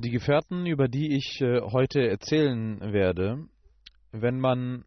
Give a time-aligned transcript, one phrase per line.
[0.00, 3.48] Die Gefährten, über die ich äh, heute erzählen werde,
[4.12, 4.84] wenn man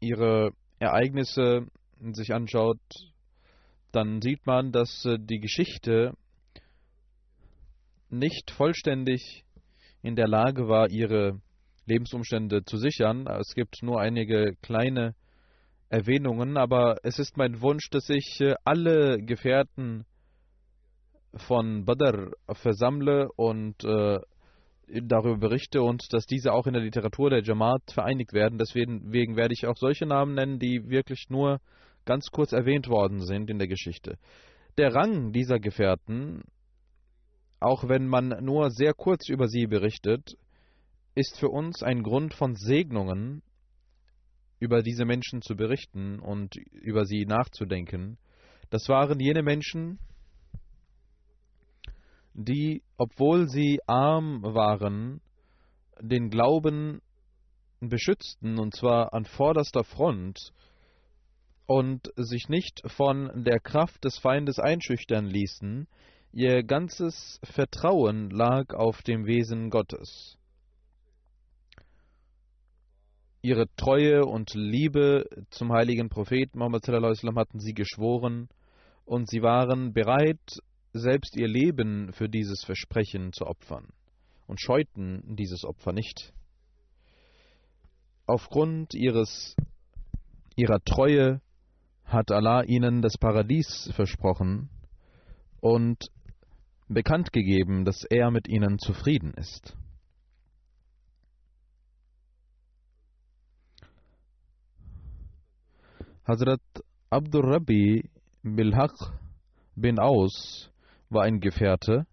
[0.00, 1.68] ihre Ereignisse
[2.00, 2.80] sich anschaut,
[3.92, 6.14] dann sieht man, dass äh, die Geschichte
[8.10, 9.44] nicht vollständig
[10.02, 11.40] in der Lage war, ihre
[11.86, 13.28] Lebensumstände zu sichern.
[13.28, 15.14] Es gibt nur einige kleine
[15.90, 20.06] Erwähnungen, aber es ist mein Wunsch, dass ich äh, alle Gefährten
[21.34, 24.20] von Badr versammle und äh,
[24.88, 28.58] darüber berichte und dass diese auch in der Literatur der Jamaat vereinigt werden.
[28.58, 31.60] Deswegen werde ich auch solche Namen nennen, die wirklich nur
[32.04, 34.18] ganz kurz erwähnt worden sind in der Geschichte.
[34.76, 36.42] Der Rang dieser Gefährten,
[37.60, 40.36] auch wenn man nur sehr kurz über sie berichtet,
[41.14, 43.42] ist für uns ein Grund von Segnungen,
[44.58, 48.16] über diese Menschen zu berichten und über sie nachzudenken.
[48.70, 49.98] Das waren jene Menschen,
[52.34, 55.20] die, obwohl sie arm waren,
[56.00, 57.00] den Glauben
[57.80, 60.52] beschützten, und zwar an vorderster Front,
[61.66, 65.86] und sich nicht von der Kraft des Feindes einschüchtern ließen,
[66.32, 70.36] ihr ganzes Vertrauen lag auf dem Wesen Gottes.
[73.42, 78.48] Ihre Treue und Liebe zum heiligen Propheten Muhammad hatten sie geschworen,
[79.04, 83.88] und sie waren bereit, selbst ihr Leben für dieses Versprechen zu opfern
[84.46, 86.32] und scheuten dieses Opfer nicht.
[88.26, 89.56] Aufgrund ihres,
[90.56, 91.40] ihrer Treue
[92.04, 94.68] hat Allah ihnen das Paradies versprochen
[95.60, 96.10] und
[96.88, 99.76] bekannt gegeben, dass er mit ihnen zufrieden ist.
[106.26, 106.60] Hazrat
[107.10, 108.08] Abdur Rabbi
[108.42, 108.92] Bilhaq
[109.74, 110.71] bin Aus
[111.12, 112.06] war ein Gefährte.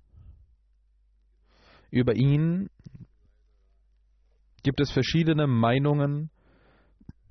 [1.91, 2.69] Über ihn
[4.63, 6.29] gibt es verschiedene Meinungen.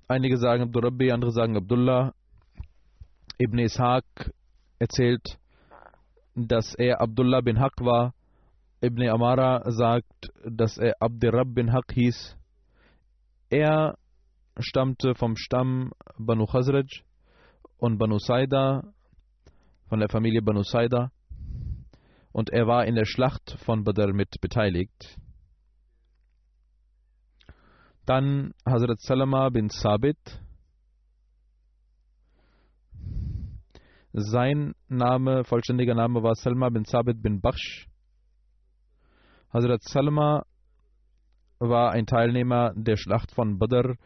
[0.09, 2.15] Einige sagen Abdul Rabbi, andere sagen Abdullah.
[3.39, 4.05] Ibn Ishaq
[4.79, 5.39] erzählt,
[6.35, 8.15] dass er Abdullah bin Haq war.
[8.81, 12.37] Ibn Amara sagt, dass er Abdirab bin Haq hieß.
[13.51, 13.97] Er
[14.59, 17.03] stammte vom Stamm Banu Khazraj
[17.79, 18.83] und Banu Saida,
[19.89, 21.11] von der Familie Banu Saida
[22.33, 25.19] und er war in der Schlacht von Badr mit beteiligt.
[28.07, 30.41] Dann Hazrat Salama bin Sabit.
[34.13, 37.87] Sein Name, vollständiger Name war Salma bin Sabit bin Bakhsh.
[39.53, 40.45] Hazrat Salma
[41.59, 43.97] war ein Teilnehmer der Schlacht von Badr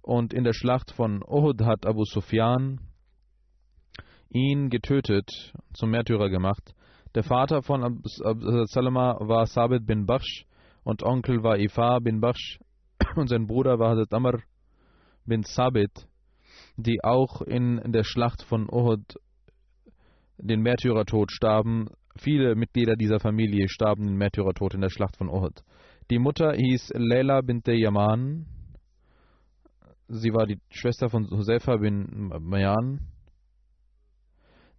[0.00, 2.80] und in der Schlacht von Uhud hat Abu Sufyan
[4.30, 6.74] ihn getötet, zum Märtyrer gemacht.
[7.14, 8.02] Der Vater von
[8.66, 10.46] Salama war Sabit bin Bakhsh
[10.84, 12.60] und Onkel war Ifa bin Bakhsh
[13.16, 14.38] und sein Bruder war Hazrat Amr
[15.26, 16.06] bin Sabit,
[16.76, 19.02] die auch in der Schlacht von Uhud
[20.38, 21.88] den Märtyrertod starben.
[22.16, 25.62] Viele Mitglieder dieser Familie starben den Märtyrertod in der Schlacht von Uhud.
[26.10, 28.46] Die Mutter hieß Leila bint Yaman.
[30.08, 33.00] Sie war die Schwester von Huzaifa bin Mayan.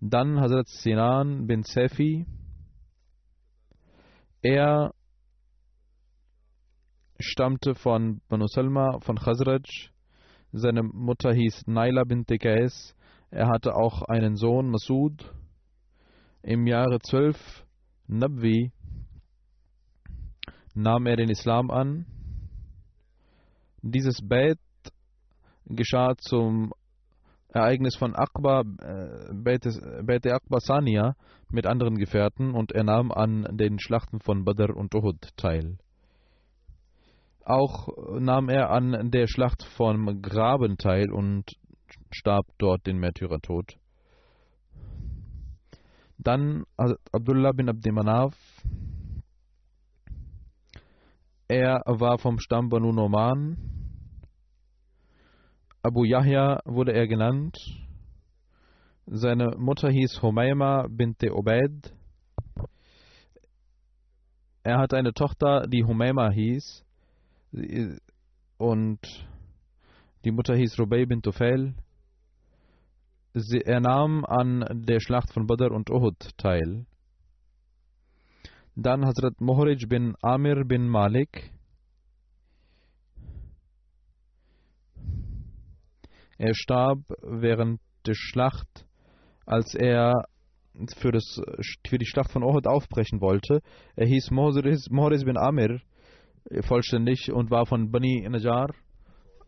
[0.03, 2.25] Dann Hazrat Sinan bin Sefi.
[4.41, 4.95] Er
[7.19, 9.91] stammte von Banu Salma, von Khazraj.
[10.51, 12.95] Seine Mutter hieß Naila bint Qais.
[13.29, 15.31] Er hatte auch einen Sohn, Masud.
[16.41, 17.37] Im Jahre 12
[18.07, 18.71] Nabwi
[20.73, 22.07] nahm er den Islam an.
[23.83, 24.57] Dieses Bait
[25.67, 26.73] geschah zum
[27.53, 31.15] Ereignis von Akbar, äh, Beit Akbar Sania
[31.49, 35.77] mit anderen Gefährten und er nahm an den Schlachten von Badr und Uhud teil.
[37.43, 37.89] Auch
[38.19, 41.51] nahm er an der Schlacht von Graben teil und
[42.11, 43.75] starb dort den Märtyrertod.
[46.17, 46.63] Dann
[47.11, 48.35] Abdullah bin Abdemanaf.
[51.47, 53.57] Er war vom Stamm Banu Noman.
[55.83, 57.57] Abu Yahya wurde er genannt.
[59.07, 61.93] Seine Mutter hieß Humayma bint Ubaid.
[64.63, 66.85] Er hatte eine Tochter, die Humayma hieß.
[68.57, 68.99] Und
[70.23, 71.73] die Mutter hieß Rubay bint Tufail.
[73.33, 76.85] Er nahm an der Schlacht von Badr und Uhud teil.
[78.75, 81.51] Dann Hazrat Muhrij bin Amir bin Malik.
[86.41, 88.87] Er starb während der Schlacht,
[89.45, 90.23] als er
[90.97, 91.39] für, das,
[91.87, 93.61] für die Schlacht von Uhud aufbrechen wollte.
[93.95, 95.81] Er hieß Muhriz bin Amir
[96.61, 98.73] vollständig und war von Bani Najjar,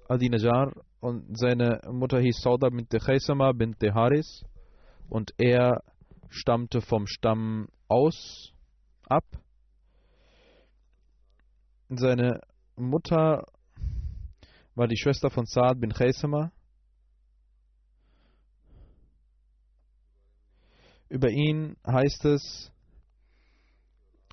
[0.08, 4.46] Adi Najjar und seine Mutter hieß Sauda bint Khaisama bint Haris
[5.10, 5.82] und er
[6.30, 8.54] stammte vom Stamm aus
[9.10, 9.26] ab.
[11.90, 12.40] Seine
[12.76, 13.48] Mutter
[14.76, 16.52] war die Schwester von Saad bin Khaisama
[21.14, 22.72] Über ihn heißt es,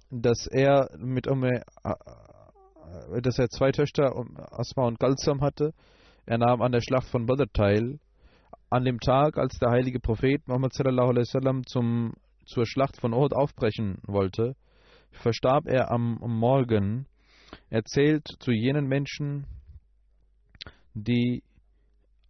[0.09, 4.15] dass er mit Umme, äh, dass er zwei Töchter,
[4.51, 5.75] Asma und Galsam hatte.
[6.25, 8.01] Er nahm an der Schlacht von Badr teil.
[8.71, 12.15] An dem Tag, als der heilige Prophet Muhammad sallallahu zum
[12.47, 14.57] zur Schlacht von Uhud aufbrechen wollte,
[15.11, 17.07] verstarb er am Morgen.
[17.69, 19.45] Er zählt zu jenen Menschen,
[20.95, 21.43] die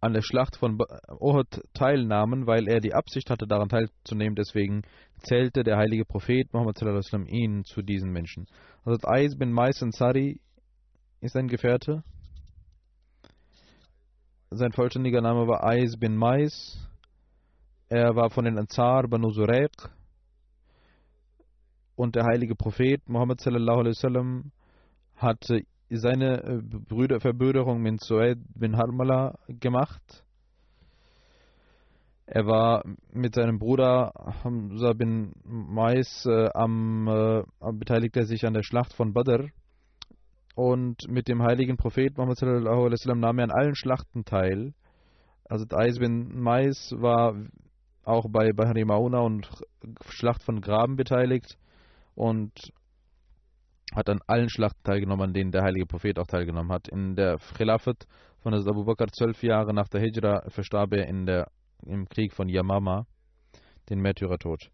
[0.01, 0.79] an der Schlacht von
[1.19, 4.35] Uhud teilnahmen, weil er die Absicht hatte, daran teilzunehmen.
[4.35, 4.81] Deswegen
[5.19, 6.81] zählte der heilige Prophet Muhammad
[7.27, 8.47] ihn zu diesen Menschen.
[8.83, 10.41] Also Ais bin Mais Ansari
[11.21, 12.03] ist ein Gefährte.
[14.49, 16.79] Sein vollständiger Name war Ais bin Mais.
[17.87, 19.91] Er war von den Ansar Banu Zuraiq.
[21.95, 23.39] Und der heilige Prophet Muhammad
[25.15, 25.61] hatte
[25.97, 30.23] seine äh, Brüder, Verbrüderung mit Sued bin Harmala gemacht.
[32.25, 37.43] Er war mit seinem Bruder Hamza bin Mais äh, äh,
[37.73, 39.47] beteiligt er sich an der Schlacht von Badr
[40.55, 44.73] und mit dem heiligen Prophet Muhammad nahm er an allen Schlachten teil.
[45.43, 47.35] Also Ais bin Mais war
[48.03, 49.49] auch bei Bahri Mauna und
[50.07, 51.57] Schlacht von Graben beteiligt
[52.15, 52.71] und
[53.93, 56.87] hat an allen Schlachten teilgenommen, an denen der heilige Prophet auch teilgenommen hat.
[56.87, 58.07] In der Khilafat
[58.39, 61.51] von Hazrat Abu Bakr, zwölf Jahre nach der Hijra, verstarb er in der,
[61.85, 63.05] im Krieg von Yamama,
[63.89, 64.69] den Märtyrertod.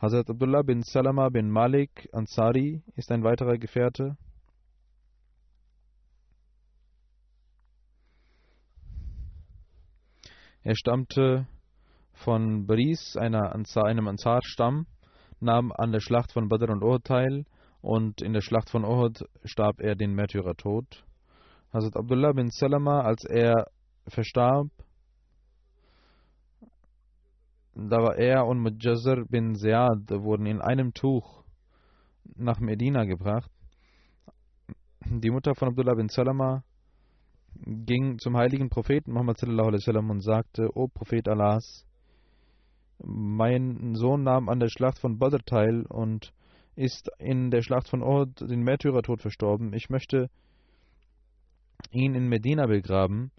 [0.00, 4.16] Hazrat Abdullah bin Salama bin Malik Ansari ist ein weiterer Gefährte.
[10.64, 11.48] Er stammte
[12.12, 14.86] von Baris, einer Ansar, einem Ansar-Stamm,
[15.40, 17.44] nahm an der Schlacht von Badr und Uhud teil
[17.82, 21.04] und in der Schlacht von Uhud starb er den Märtyrertod.
[21.72, 23.66] Hazrat Abdullah bin Salama, als er
[24.06, 24.68] verstarb,
[27.74, 31.42] da war er und Mujazir bin Ziyad wurden in einem Tuch
[32.36, 33.50] nach Medina gebracht.
[35.06, 36.62] Die Mutter von Abdullah bin Salama
[37.64, 41.86] ging zum heiligen Propheten Muhammad sallallahu alaihi wasallam und sagte: O Prophet Allahs,
[43.02, 46.32] mein Sohn nahm an der Schlacht von Badr teil und
[46.82, 49.72] ist in der Schlacht von Uhud den Märtyrertod verstorben.
[49.72, 50.28] Ich möchte
[51.92, 53.30] ihn in Medina begraben,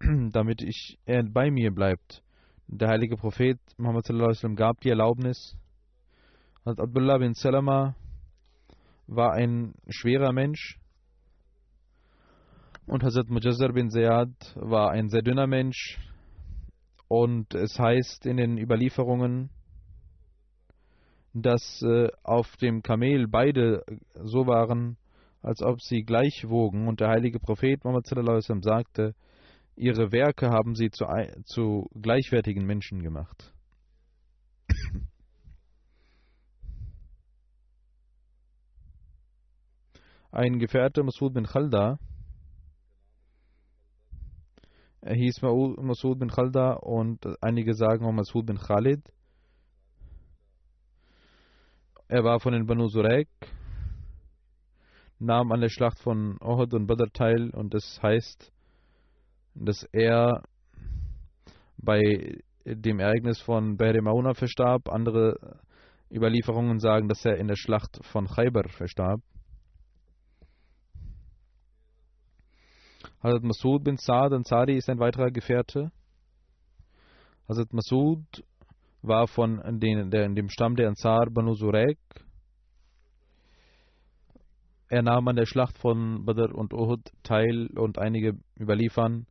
[0.32, 2.22] damit ich, er bei mir bleibt.
[2.66, 4.08] Der heilige Prophet Muhammad
[4.56, 5.56] gab die Erlaubnis.
[6.64, 7.94] Abdullah bin Salama
[9.06, 10.80] war ein schwerer Mensch
[12.86, 15.98] und Hazrat Mujazzar bin Zayad war ein sehr dünner Mensch.
[17.06, 19.50] Und es heißt in den Überlieferungen,
[21.34, 24.96] dass äh, auf dem Kamel beide so waren,
[25.42, 26.88] als ob sie gleich wogen.
[26.88, 28.06] Und der heilige Prophet Muhammad
[28.62, 29.14] sagte,
[29.76, 31.06] ihre Werke haben sie zu,
[31.44, 33.52] zu gleichwertigen Menschen gemacht.
[40.30, 41.98] Ein Gefährte, Masud bin Khalda,
[45.04, 49.02] er hieß Masud bin Khalda und einige sagen auch Masud bin Khalid.
[52.06, 53.28] Er war von den Banu Surek,
[55.18, 58.52] nahm an der Schlacht von Ohud und Badr teil und das heißt,
[59.54, 60.42] dass er
[61.78, 64.90] bei dem Ereignis von Behr Mauna verstarb.
[64.90, 65.60] Andere
[66.10, 69.22] Überlieferungen sagen, dass er in der Schlacht von Khaybar verstarb.
[73.22, 75.90] Hazrat Masud bin Saad Ansari ist ein weiterer Gefährte.
[77.48, 78.44] Hazrat Masud
[79.06, 81.98] war von den, der, dem Stamm der Ansar Banu Zurek.
[84.88, 89.26] Er nahm an der Schlacht von Badr und Uhud teil und einige überliefern,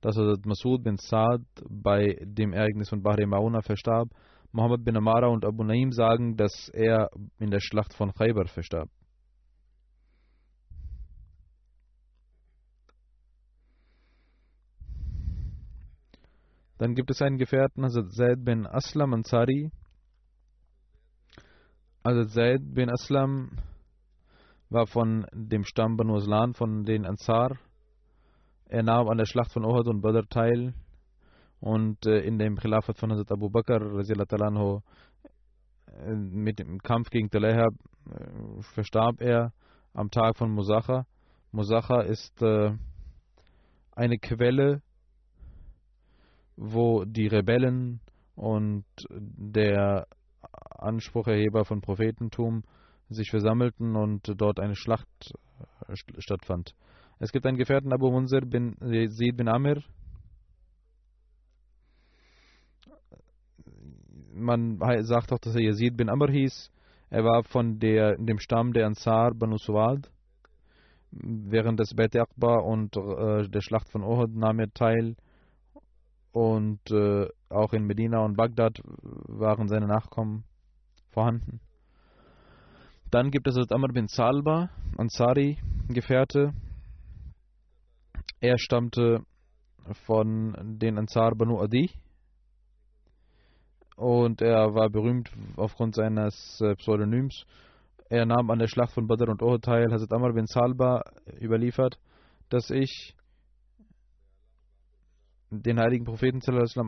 [0.00, 4.10] dass Hazrat Masud bin Saad bei dem Ereignis von Bahri Mauna verstarb.
[4.52, 8.88] Muhammad bin Amara und Abu Naim sagen, dass er in der Schlacht von Khaybar verstarb.
[16.78, 19.72] Dann gibt es einen Gefährten, Hazrat Zaid bin Aslam Ansari.
[22.04, 23.50] Hazrat Zaid bin Aslam
[24.70, 27.58] war von dem Stamm Banu Aslan, von den Ansar.
[28.66, 30.72] Er nahm an der Schlacht von Ohad und Badr teil
[31.58, 33.80] und äh, in dem Khilafat von Hazrat Abu Bakr
[35.90, 37.72] äh, mit dem Kampf gegen Talehab
[38.08, 39.52] äh, verstarb er
[39.94, 41.06] am Tag von Musacha.
[41.50, 42.40] Musacha ist
[43.96, 44.82] eine Quelle
[46.58, 48.00] wo die Rebellen
[48.34, 50.06] und der
[50.70, 52.64] Ansprucherheber von Prophetentum
[53.08, 55.08] sich versammelten und dort eine Schlacht
[55.88, 56.74] äh, stattfand.
[57.20, 59.82] Es gibt einen Gefährten Abu Munzir bin Zaid bin Amir.
[64.32, 66.70] Man sagt auch, dass er Yazid bin Amr hieß.
[67.10, 70.10] Er war von der, dem Stamm der Ansar Banu Suwad.
[71.10, 75.16] Während des Bet Akbar und äh, der Schlacht von Uhud nahm er teil
[76.38, 80.44] und äh, auch in Medina und Bagdad waren seine Nachkommen
[81.10, 81.60] vorhanden.
[83.10, 86.52] Dann gibt es Amr bin Salba, Ansari, Gefährte.
[88.40, 89.24] Er stammte
[90.06, 91.90] von den Ansar Banu Adi
[93.96, 97.46] und er war berühmt aufgrund seines äh, Pseudonyms.
[98.10, 99.90] Er nahm an der Schlacht von Badr und Uhud teil.
[99.90, 101.02] Hazrat Amr bin Salba
[101.40, 101.98] überliefert,
[102.48, 103.16] dass ich
[105.50, 106.40] den heiligen Propheten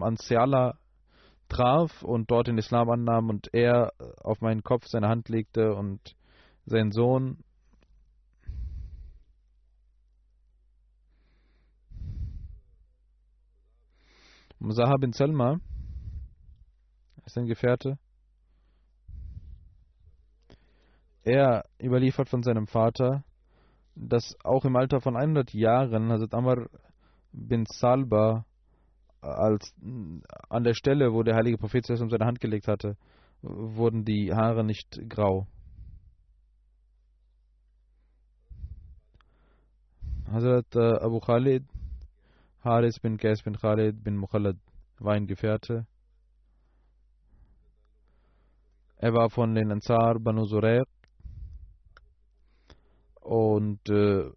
[0.03, 0.79] an Seala
[1.49, 6.17] traf und dort den Islam annahm und er auf meinen Kopf seine Hand legte und
[6.67, 7.43] sein Sohn
[14.59, 15.59] Musaha bin Salma
[17.25, 17.99] ist ein Gefährte.
[21.23, 23.25] Er überliefert von seinem Vater,
[23.95, 26.69] dass auch im Alter von 100 Jahren Hazrat Amr
[27.33, 28.45] bin Salba
[29.21, 29.75] als
[30.49, 32.97] an der Stelle, wo der heilige Prophet zuerst um seine Hand gelegt hatte,
[33.43, 35.47] wurden die Haare nicht grau.
[40.31, 41.65] Hazrat äh, Abu Khalid,
[42.63, 44.57] Haris bin Qais bin Khalid bin Mukhallad
[45.01, 45.87] war ein Gefährte.
[48.97, 50.87] Er war von den Ansar Banu Zurayq
[53.23, 54.31] und äh,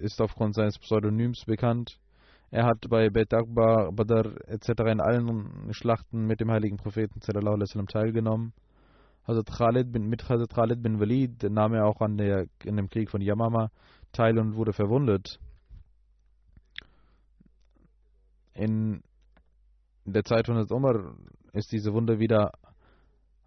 [0.00, 2.00] ist aufgrund seines Pseudonyms bekannt.
[2.56, 4.70] Er hat bei Bet Akbar, Badr etc.
[4.90, 8.54] in allen Schlachten mit dem heiligen Propheten sallam, teilgenommen.
[9.28, 12.88] Hazrat Khalid bin, mit Hazrat Khalid bin Walid nahm er auch an der, in dem
[12.88, 13.68] Krieg von Yamama
[14.10, 15.38] teil und wurde verwundet.
[18.54, 19.02] In
[20.06, 21.14] der Zeit von Umar
[21.52, 22.52] ist diese Wunde wieder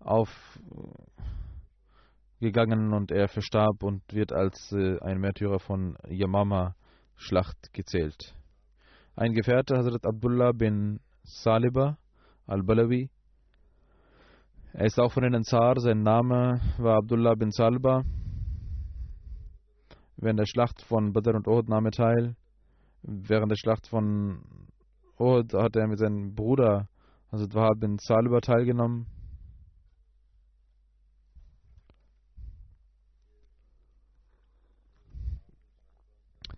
[0.01, 6.75] aufgegangen und er verstarb und wird als äh, ein Märtyrer von Yamama
[7.15, 8.35] Schlacht gezählt.
[9.19, 11.97] Ein Gefährte, Hazrat Abdullah bin Saliba
[12.47, 13.09] al-Balawi.
[14.71, 15.77] Er ist auch von den Ansar.
[15.81, 18.03] Sein Name war Abdullah bin Saliba.
[20.15, 22.37] Während der Schlacht von Badr und Uhud nahm er teil.
[23.01, 24.41] Während der Schlacht von
[25.19, 26.87] Uhud hat er mit seinem Bruder,
[27.29, 29.05] Hazrat Wahab bin Saliba, teilgenommen.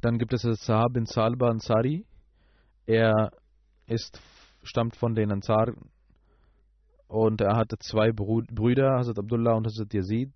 [0.02, 2.06] Dann gibt es Sahab bin Salba Ansari.
[2.86, 3.32] Er
[3.88, 4.22] ist,
[4.64, 5.74] stammt von den Ansar
[7.08, 10.32] und er hatte zwei Brüder, Hazrat Abdullah und Hazrat Yazid.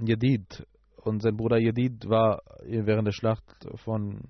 [0.00, 0.66] Yazid
[1.04, 3.44] und sein Bruder Yadid war während der Schlacht
[3.76, 4.28] von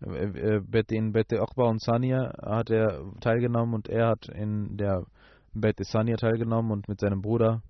[0.00, 5.06] äh, äh, in Bete Okba und Sania hat er teilgenommen und er hat in der
[5.52, 7.62] Bete Sania teilgenommen und mit seinem Bruder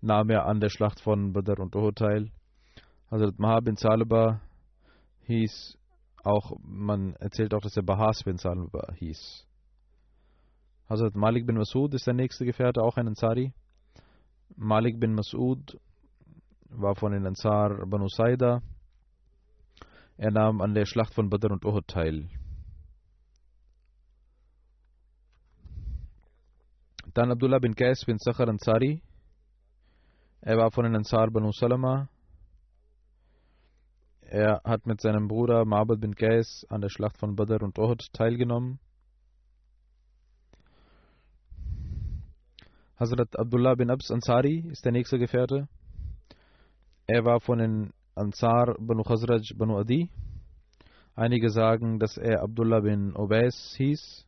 [0.00, 2.30] nahm er an der Schlacht von Badr und Uhud teil.
[3.10, 4.40] Hazrat Maha bin Salaba
[5.22, 5.78] hieß
[6.26, 9.46] auch, man erzählt auch, dass er Bahas bin Salaba hieß.
[10.88, 13.52] Hazrat Malik bin Masud ist der nächste Gefährte, auch ein Ansari.
[14.56, 15.78] Malik bin Masud
[16.68, 18.62] war von den Ansar Banu Saida.
[20.16, 22.28] Er nahm an der Schlacht von Badr und Uhud teil.
[27.14, 29.02] Dann Abdullah bin Qais bin Sakhar Ansari.
[30.40, 32.08] Er war von den Ansar Banu Salama.
[34.28, 38.12] Er hat mit seinem Bruder Mabad bin Qais an der Schlacht von Badr und Uhud
[38.12, 38.80] teilgenommen.
[42.98, 45.68] Hazrat Abdullah bin Abs Ansari ist der nächste Gefährte.
[47.06, 50.10] Er war von den Ansar Banu Khazraj Banu Adi.
[51.14, 54.26] Einige sagen, dass er Abdullah bin Obais hieß.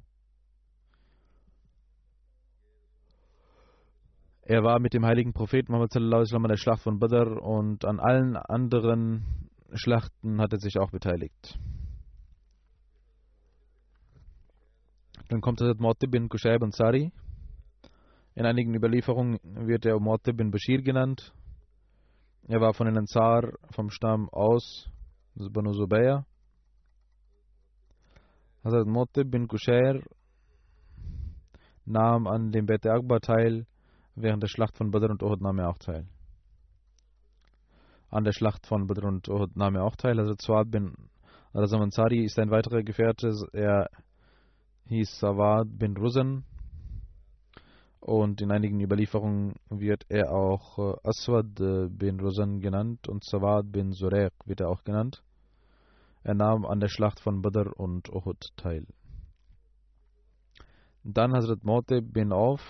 [4.42, 7.84] Er war mit dem heiligen Propheten Muhammad sallallahu alaihi an der Schlacht von Badr und
[7.84, 11.58] an allen anderen Schlachten hat er sich auch beteiligt.
[15.28, 17.12] Dann kommt Hazrat Mu'attib bin Kushayb Ansari.
[18.34, 21.32] In einigen Überlieferungen wird er Mu'attib bin Bashir genannt.
[22.46, 24.88] Er war von den Ansar vom Stamm aus,
[25.34, 26.24] Banu Zubayr.
[28.64, 30.02] Hazrat Mutib bin Kushair
[31.84, 33.66] nahm an dem Bet Akbar teil.
[34.14, 36.06] Während der Schlacht von Badr und Uhud nahm er auch teil.
[38.10, 40.18] An der Schlacht von Badr und Uhud nahm er auch teil.
[40.18, 40.94] Hazrat Suad bin
[41.54, 43.32] Razam Ansari ist ein weiterer Gefährte.
[43.52, 43.90] Er
[44.86, 46.44] hieß Sawad bin Ruzen
[48.00, 53.70] und in einigen Überlieferungen wird er auch äh, Aswad äh, bin Rosan genannt und Sawad
[53.70, 55.22] bin Zureq wird er auch genannt.
[56.22, 58.86] Er nahm an der Schlacht von Badr und Uhud teil.
[61.04, 62.62] Dann Hazrat Mote bin Auf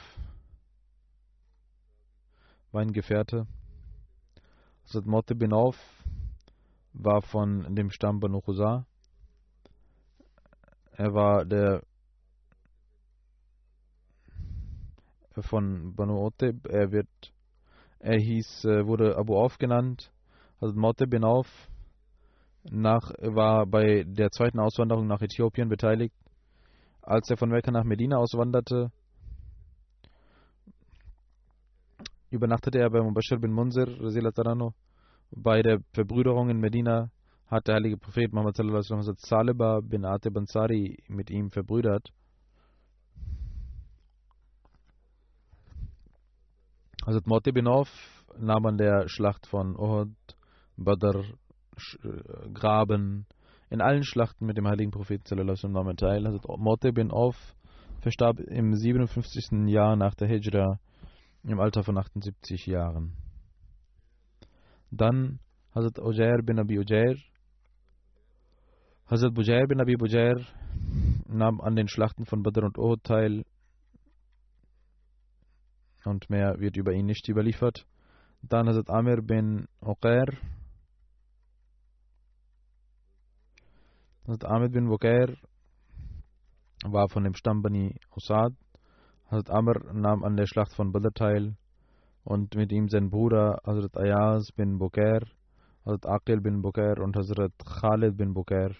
[2.72, 3.46] war ein Gefährte.
[4.88, 5.76] Hazrat Mote bin Auf
[6.94, 8.86] war von dem Stamm Banu Khuzar.
[10.92, 11.82] Er war der
[15.42, 16.66] von Banu Oteb.
[16.68, 17.06] Er wird,
[17.98, 20.10] er hieß, äh, wurde Abu Auf genannt,
[20.58, 21.68] also Motte bin Auf,
[22.70, 26.14] nach, war bei der zweiten Auswanderung nach Äthiopien beteiligt.
[27.02, 28.90] Als er von Mekka nach Medina auswanderte,
[32.30, 33.86] übernachtete er bei Mubashir bin Munzir,
[35.30, 37.10] bei der Verbrüderung in Medina
[37.46, 42.12] hat der heilige Prophet Muhammad Saliba bin Atib Ansari mit ihm verbrüdert.
[47.06, 47.88] Hazrat Moti bin Auf
[48.38, 50.14] nahm an der Schlacht von Uhud,
[50.76, 51.20] Badr,
[52.04, 53.26] äh, Graben,
[53.70, 56.26] in allen Schlachten mit dem heiligen Propheten nahm er teil.
[56.26, 57.36] Hazrat Moti bin Auf
[58.00, 59.68] verstarb im 57.
[59.68, 60.78] Jahr nach der Hijra
[61.48, 63.16] im Alter von 78 Jahren.
[64.90, 65.40] Dann
[65.74, 67.16] Hazrat Ujair bin Abi Ujair.
[69.06, 70.46] Hazrat Bujair bin Abi Bujair
[71.26, 73.44] nahm an den Schlachten von Badr und Uhud teil
[76.04, 77.86] und mehr wird über ihn nicht überliefert.
[78.42, 80.26] Dann Hazrat Amir bin Uqair.
[84.26, 85.36] Hazrat Amir bin Uqair
[86.84, 88.54] war von dem Stamm Bani Usad.
[89.30, 91.54] Hazrat Amr nahm an der Schlacht von Badr teil
[92.24, 95.20] und mit ihm sein Bruder Hazrat Ayaz bin Bukair,
[95.84, 98.70] Hazrat Aqil bin Bukair und Hazrat Khalid bin Bukair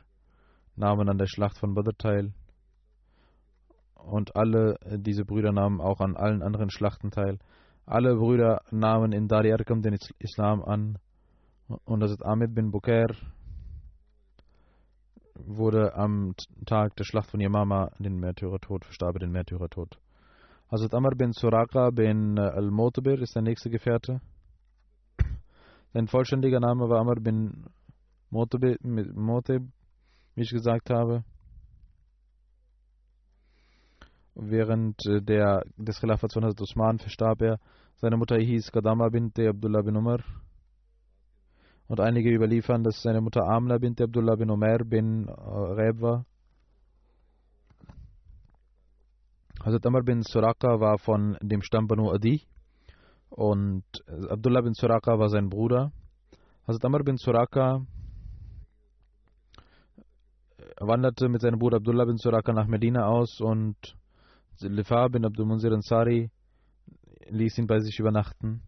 [0.74, 2.32] nahmen an der Schlacht von Badr teil
[3.94, 7.38] und alle diese Brüder nahmen auch an allen anderen Schlachten teil.
[7.84, 10.98] Alle Brüder nahmen in Dari Arkam den Islam an
[11.84, 13.08] und Hazrat Ahmed bin Bukair
[15.34, 16.34] wurde am
[16.64, 19.98] Tag der Schlacht von Yamama den Märtyrertod, verstarb den Märtyrertod.
[20.70, 24.20] Hazrat Amr bin Suraka bin äh, Al-Motobir ist der nächste Gefährte.
[25.94, 27.64] Sein vollständiger Name war Amr bin
[28.28, 31.24] Motobir, wie ich gesagt habe.
[34.34, 37.58] Während äh, der, des Khilafats von Hazrat Usman verstarb er.
[37.96, 40.22] Seine Mutter hieß Kadama bint Abdullah bin Umar.
[41.86, 46.26] Und einige überliefern, dass seine Mutter Amla bint Abdullah bin Umar bin äh, Reb war.
[49.68, 52.42] Hazrat Amr bin Suraka war von dem Stamm Banu Adi
[53.28, 53.84] und
[54.30, 55.92] Abdullah bin Suraka war sein Bruder.
[56.66, 57.84] Hazrat Amr bin Suraka
[60.80, 63.76] wanderte mit seinem Bruder Abdullah bin Suraka nach Medina aus und
[64.62, 66.30] Lifa bin Abdul Munzir Ansari
[67.28, 68.62] ließ ihn bei sich übernachten.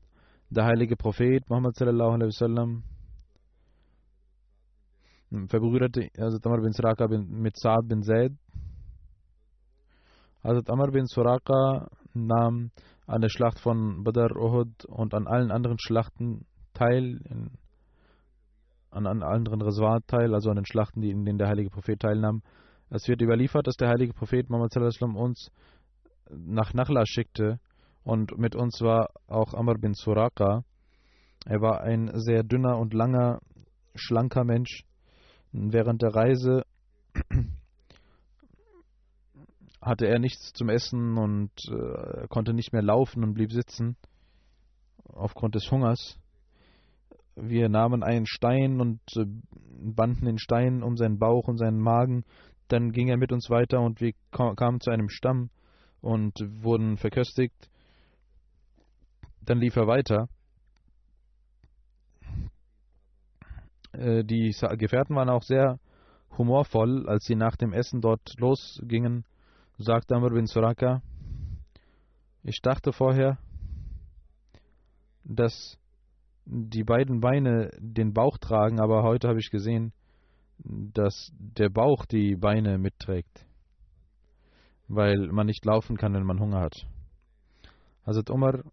[0.50, 2.82] Der heilige Prophet Muhammad sallallahu alaihi wasallam
[5.48, 8.32] verbrüderte Hazrat Amr bin Suraka mit Saad bin Zaid.
[10.42, 12.70] Hazrat Amr bin Suraka nahm
[13.06, 17.50] an der Schlacht von Badr, Uhud und an allen anderen Schlachten teil, in,
[18.90, 22.00] an, an anderen Reswat teil, also an den Schlachten, die, in denen der heilige Prophet
[22.00, 22.42] teilnahm.
[22.88, 24.74] Es wird überliefert, dass der heilige Prophet Muhammad
[25.14, 25.50] uns
[26.30, 27.60] nach Nachla schickte
[28.02, 30.64] und mit uns war auch Amr bin Suraka.
[31.44, 33.40] Er war ein sehr dünner und langer,
[33.94, 34.84] schlanker Mensch.
[35.52, 36.62] Während der Reise
[39.80, 43.96] hatte er nichts zum Essen und äh, konnte nicht mehr laufen und blieb sitzen
[45.04, 46.18] aufgrund des Hungers.
[47.34, 49.24] Wir nahmen einen Stein und äh,
[49.82, 52.24] banden den Stein um seinen Bauch und seinen Magen.
[52.68, 55.50] Dann ging er mit uns weiter und wir kamen zu einem Stamm
[56.00, 57.70] und wurden verköstigt.
[59.42, 60.28] Dann lief er weiter.
[63.92, 65.80] Äh, die Gefährten waren auch sehr
[66.36, 69.24] humorvoll, als sie nach dem Essen dort losgingen
[69.80, 71.00] sagte Amr bin Suraka,
[72.42, 73.38] ich dachte vorher,
[75.24, 75.78] dass
[76.44, 79.92] die beiden Beine den Bauch tragen, aber heute habe ich gesehen,
[80.58, 83.46] dass der Bauch die Beine mitträgt,
[84.88, 86.86] weil man nicht laufen kann, wenn man Hunger hat.
[88.04, 88.64] Hazrat Umar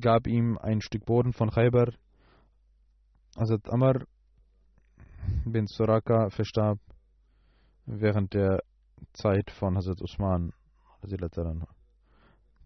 [0.00, 1.94] gab ihm ein Stück Boden von Khaybar.
[3.38, 4.04] Hazrat Amr
[5.46, 6.78] bin Suraka verstarb
[7.86, 8.62] während der
[9.12, 10.52] Zeit von Hazrat Usman.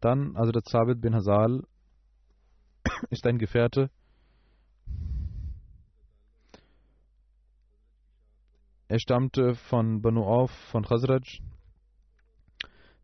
[0.01, 1.65] Dann Hazrat Sabit bin Hazal
[3.11, 3.91] ist ein Gefährte.
[8.91, 11.43] Er stammte von Banu Auf, von Khazraj.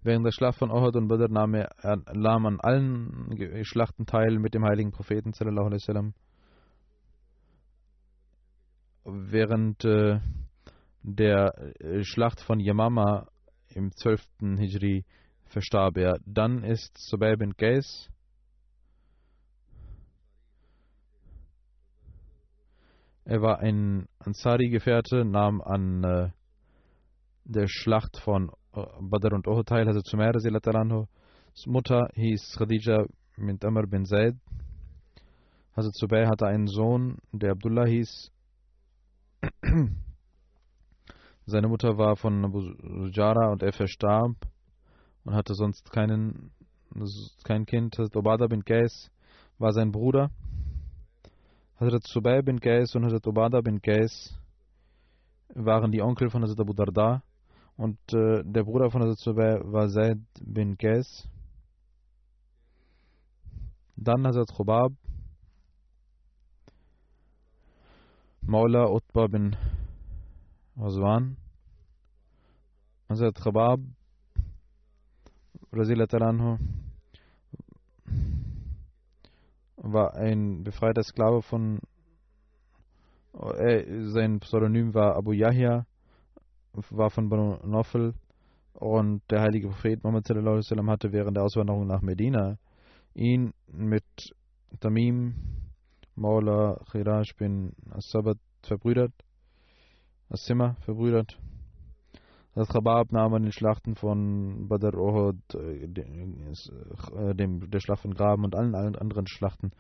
[0.03, 1.71] Während der Schlacht von Ohad und Badr nahm er,
[2.13, 5.33] nahm an allen Schlachten teil mit dem heiligen Propheten.
[9.05, 10.21] Während äh,
[11.05, 13.29] der äh, Schlacht von Yamama
[13.69, 14.27] im 12.
[14.59, 15.05] Hijri
[15.45, 16.19] verstarb er.
[16.25, 18.09] Dann ist Subayb bin Qais
[23.27, 26.31] Er war ein Ansari-Gefährte, nahm an äh,
[27.45, 30.33] der Schlacht von äh, Badr und Uhud teil, also Zumair
[31.67, 34.35] Mutter hieß Khadija mit Amr bin Zaid.
[35.75, 38.31] Hazrat Zubayr hatte einen Sohn, der Abdullah hieß.
[41.47, 44.35] Seine Mutter war von Abu Sujara und er verstarb
[45.25, 46.51] und hatte sonst keinen,
[47.45, 47.99] kein Kind.
[47.99, 49.11] Hazrat Obada bin Qais
[49.59, 50.31] war sein Bruder.
[51.79, 54.35] Hazrat Subay bin Qais und Hazrat Obada bin Qais
[55.55, 57.23] waren die Onkel von Hazrat Abu Darda
[57.77, 61.29] und äh, der Bruder von Hazrat Subay war Zaid bin Qais.
[63.97, 64.93] Dann Hazrat Khubab,
[68.41, 69.57] Maula Utba bin
[70.77, 71.37] Osman,
[73.09, 73.79] Hazrat Khabab,
[75.71, 76.59] anhu,
[79.77, 81.79] war ein befreiter Sklave von,
[83.35, 85.87] äh, sein Pseudonym war Abu Yahya,
[86.91, 88.15] war von Banu Nofel
[88.73, 92.59] und der heilige Prophet Muhammad sallam, hatte während der Auswanderung nach Medina
[93.15, 94.05] ihn mit
[94.81, 95.35] Tamim,
[96.17, 99.13] Maula, Khirash bin As-Sabat verbrüdert
[100.29, 101.39] As-Simma verbrüdert.
[102.55, 108.15] Das Khabab nahm an den Schlachten von Badr, Uhud, äh, äh, dem, der Schlacht von
[108.15, 109.73] Graben und allen, allen anderen Schlachten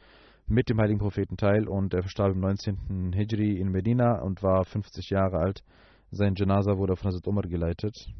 [0.46, 3.12] mit dem heiligen Propheten teil und er verstarb im 19.
[3.14, 5.62] Hijri in Medina und war 50 Jahre alt.
[6.10, 8.12] Sein Janaza wurde von Hazrat Umar geleitet.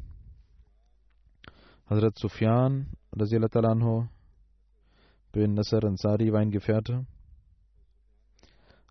[1.87, 4.07] Hazrat Sufyan, anhu,
[5.31, 7.05] bin Nasser Ansari war ein Gefährte.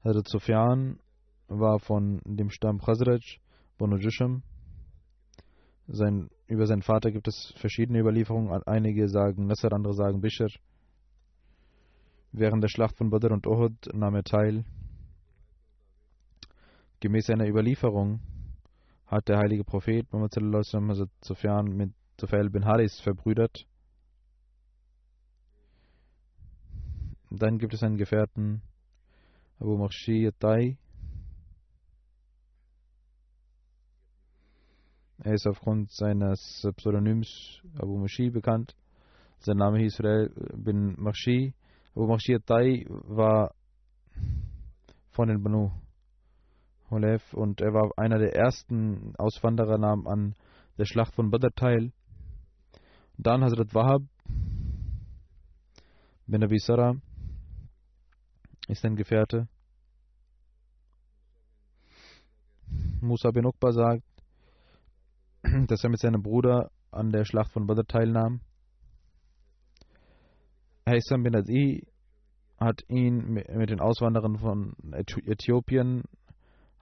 [0.04, 0.98] Hazrat Sufyan
[1.48, 3.38] war von dem Stamm Khazraj,
[3.78, 4.42] Banu Jusham.
[5.86, 8.62] Sein, über seinen Vater gibt es verschiedene Überlieferungen.
[8.66, 10.48] Einige sagen Nasser, andere sagen Bishr.
[12.32, 14.64] Während der Schlacht von Badr und Uhud nahm er teil.
[17.00, 18.20] Gemäß einer Überlieferung
[19.06, 20.34] hat der heilige Prophet Muhammad
[21.68, 23.66] mit Tufail bin Haris verbrüdert.
[27.30, 28.62] Dann gibt es einen Gefährten
[29.58, 30.76] Abu Makhshi Tai,
[35.18, 38.74] Er ist aufgrund seines Pseudonyms Abu Mashi bekannt.
[39.38, 41.54] Sein Name hieß Israel bin Mashi.
[41.94, 43.54] Abu Mashi Tai war
[45.10, 45.70] von den Banu
[46.90, 50.34] Hulef und er war einer der ersten Auswanderer, nahm an
[50.78, 51.92] der Schlacht von Badr teil.
[53.16, 54.02] Dann Hazrat Wahab
[56.26, 56.96] bin Abi Sarah
[58.68, 59.46] ist ein Gefährte.
[63.00, 64.02] Musa bin Uqba sagt,
[65.68, 68.40] dass er mit seinem Bruder an der Schlacht von Badr teilnahm.
[70.86, 71.86] Haysam bin Adi
[72.58, 76.04] hat ihn mit den Auswanderern von Äthiopien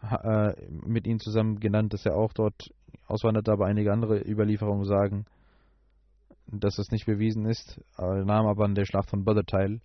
[0.03, 2.71] äh, mit ihnen zusammen genannt, dass er auch dort
[3.07, 5.25] auswanderte, aber einige andere Überlieferungen sagen,
[6.47, 7.81] dass es nicht bewiesen ist.
[7.97, 9.81] Er nahm aber an der Schlacht von Badr teil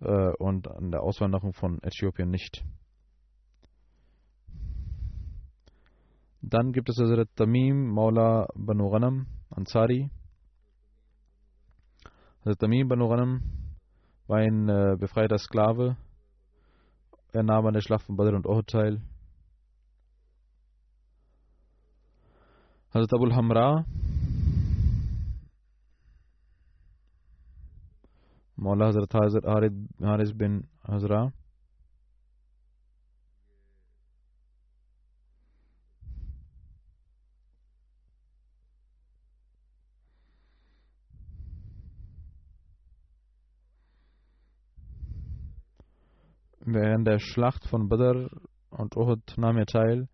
[0.00, 2.64] äh, und an der Auswanderung von Äthiopien nicht.
[6.42, 10.10] Dann gibt es Hazrat Tamim Maula Banu Ghanam Ansari.
[12.40, 13.42] Hazrat Tamim Banu Ghanam
[14.26, 15.96] war ein äh, befreiter Sklave.
[17.32, 19.00] Er nahm an der Schlacht von Badr und Uhud teil.
[22.92, 23.84] Hazrat Abul Hamra
[28.56, 31.32] Maula Hazrat Haris bin Hazra
[46.64, 48.30] Während der Schlacht von Badr
[48.70, 50.08] und Uhud nahm er teil.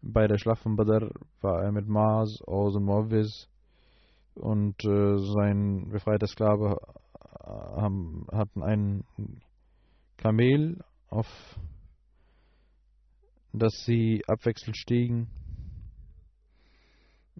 [0.00, 1.10] Bei der Schlacht von Badr
[1.40, 3.48] war er mit Mars, Aus und Muawiz
[4.34, 6.76] und äh, sein befreiter Sklave
[7.22, 9.04] äh, haben, hatten ein
[10.16, 11.28] Kamel, auf
[13.52, 15.28] das sie abwechselnd stiegen.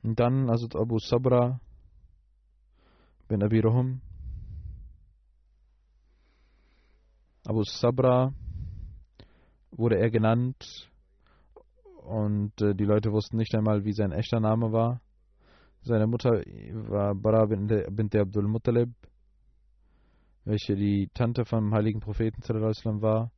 [0.04, 1.60] Und dann also Abu Sabra
[3.26, 4.00] bin Abi Ruhum.
[7.44, 8.32] Abu Sabra
[9.72, 10.90] wurde er genannt
[12.04, 15.00] und äh, die Leute wussten nicht einmal, wie sein echter Name war.
[15.82, 16.30] Seine Mutter
[16.88, 18.90] war Bara bint Abdul Muttalib,
[20.44, 22.40] welche die Tante vom heiligen Propheten
[23.02, 23.32] war.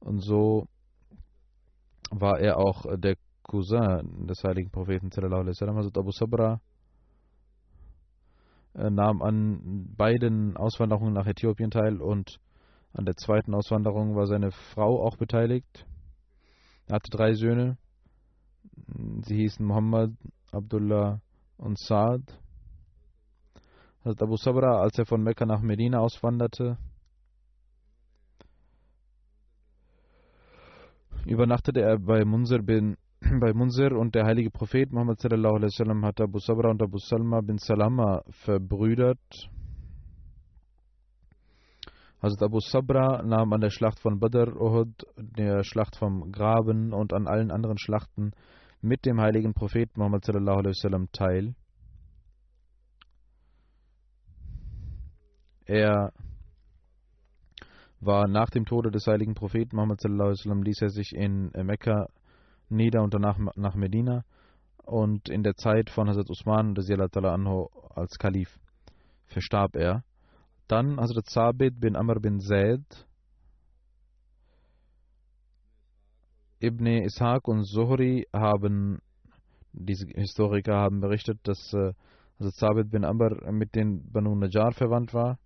[0.00, 0.66] Und so
[2.10, 5.10] war er auch der Cousin des heiligen Propheten.
[5.14, 6.60] Also Abu Sabra
[8.74, 12.38] nahm an beiden Auswanderungen nach Äthiopien teil und
[12.92, 15.86] an der zweiten Auswanderung war seine Frau auch beteiligt.
[16.86, 17.78] Er hatte drei Söhne.
[19.22, 20.10] Sie hießen Muhammad,
[20.50, 21.20] Abdullah
[21.56, 22.22] und Saad.
[24.04, 26.78] Hazrat Abu Sabra, als er von Mekka nach Medina auswanderte,
[31.26, 32.96] übernachtete er bei Munzir, bin,
[33.40, 36.98] bei Munzir und der heilige Prophet Muhammad sallallahu alaihi wasallam hat Abu Sabra und Abu
[36.98, 39.50] Salma bin Salama verbrüdert.
[42.22, 47.14] Hazrat Abu Sabra nahm an der Schlacht von Badr, Uhud, der Schlacht vom Graben und
[47.14, 48.32] an allen anderen Schlachten
[48.82, 51.54] mit dem heiligen Propheten Muhammad sallam, teil.
[55.64, 56.12] Er
[58.00, 62.08] war nach dem Tode des heiligen Propheten Muhammad sallam, ließ er sich in Mekka
[62.68, 64.24] nieder und danach nach Medina
[64.84, 68.58] und in der Zeit von Hazrat Usman anhu als Kalif
[69.24, 70.04] verstarb er.
[70.70, 72.84] Dann Hazrat Sabit bin Amr bin Zaid,
[76.60, 79.00] Ibn Ishaq und Zuhri haben,
[79.72, 81.92] diese Historiker haben berichtet, dass äh,
[82.38, 85.40] Hazrat Sabit bin Amr mit den Banu Najjar verwandt war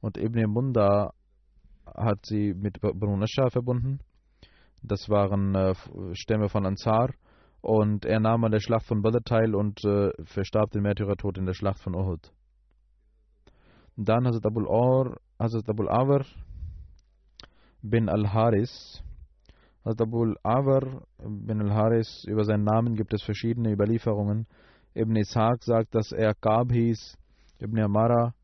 [0.00, 1.12] und Ibn Munda
[1.86, 4.00] hat sie mit Banu Nasha verbunden.
[4.82, 5.74] Das waren äh,
[6.14, 7.14] Stämme von Ansar
[7.60, 11.46] und er nahm an der Schlacht von Badr teil und äh, verstarb den Märtyrertod in
[11.46, 12.32] der Schlacht von Uhud.
[14.00, 16.24] Dann Hazrat Abul Or, Hazrat Abul Awar
[17.82, 19.02] bin Al-Haris.
[19.84, 24.46] Hazrat Abul Awar bin Al-Haris, über seinen Namen gibt es verschiedene Überlieferungen.
[24.94, 27.18] Ibn Ishaq sagt, dass er Kab hieß.
[27.58, 28.34] Ibn Amara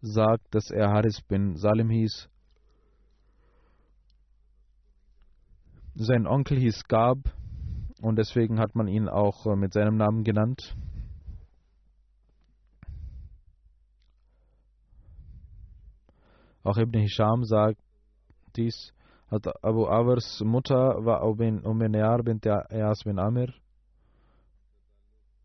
[0.00, 2.30] sagt, dass er Haris bin Salim hieß.
[5.96, 7.18] Sein Onkel hieß Gab
[8.00, 10.74] und deswegen hat man ihn auch äh, mit seinem Namen genannt.
[16.64, 17.78] Auch Ibn Hisham sagt
[18.56, 18.94] dies.
[19.28, 23.52] Abu Awars Mutter war Umenear bint Ayas bin Amir.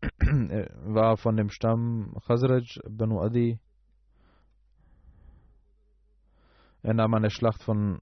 [0.00, 3.60] war von dem Stamm Khazraj Banu Adi.
[6.82, 8.00] Er nahm an der Schlacht von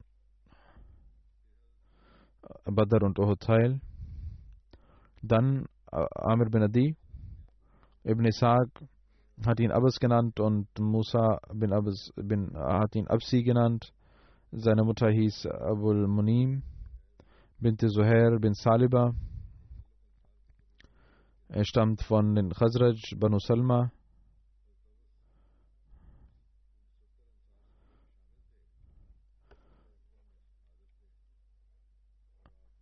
[2.65, 3.81] Badr und Uhud teil.
[5.23, 6.97] Dann Amir bin Adi.
[8.05, 8.69] Ibn Ishaq
[9.46, 13.92] hat ihn Abbas genannt und Musa bin Abbas bin, hat ihn Absi genannt.
[14.51, 16.62] Seine Mutter hieß Abul Munim
[17.61, 19.14] bint Zuhair bin Saliba.
[21.48, 23.90] Er stammt von den Khazraj Banu Salma.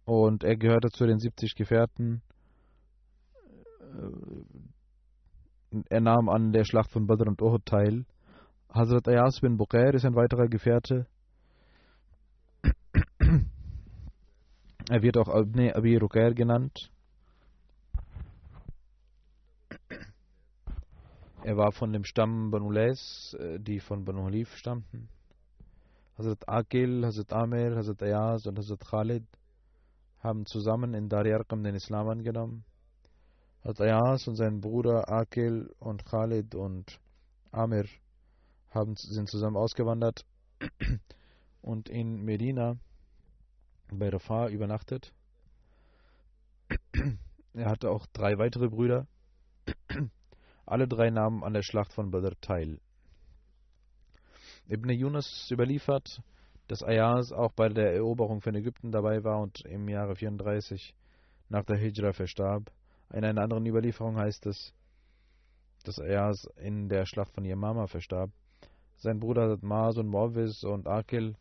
[0.05, 2.23] Und er gehörte zu den 70 Gefährten
[5.89, 8.05] er nahm an der Schlacht von Badr und Uhud teil.
[8.73, 11.07] Hazrat Ayas bin Bukair ist ein weiterer Gefährte.
[14.89, 16.91] Er wird auch Abne Abi Rukair genannt.
[21.43, 25.09] Er war von dem Stamm Banu Les, äh, die von Banu Halif stammten.
[26.19, 29.25] Hazrat Akil, Hazrat Amir, Hazrat Ayaz und Hazrat Khalid
[30.21, 32.65] haben zusammen in Arqam den Islam angenommen.
[33.67, 37.01] Hazrat Ayaz und sein Bruder Akil und Khalid und
[37.51, 37.87] Amir
[38.71, 40.25] haben, sind zusammen ausgewandert
[41.63, 42.77] und in Medina
[43.91, 45.13] bei Rafah übernachtet.
[47.55, 49.09] Er hatte auch drei weitere Brüder.
[50.67, 52.79] Alle drei nahmen an der Schlacht von Badr teil.
[54.69, 56.23] Ibn Yunus überliefert,
[56.69, 60.95] dass Ayaz auch bei der Eroberung von Ägypten dabei war und im Jahre 34
[61.49, 62.71] nach der Hijra verstarb.
[63.13, 64.75] In einer anderen Überlieferung heißt es,
[65.85, 68.31] dass Ayaz in der Schlacht von Yamama verstarb.
[68.97, 71.37] Sein Bruder Maas und Morvis und Akil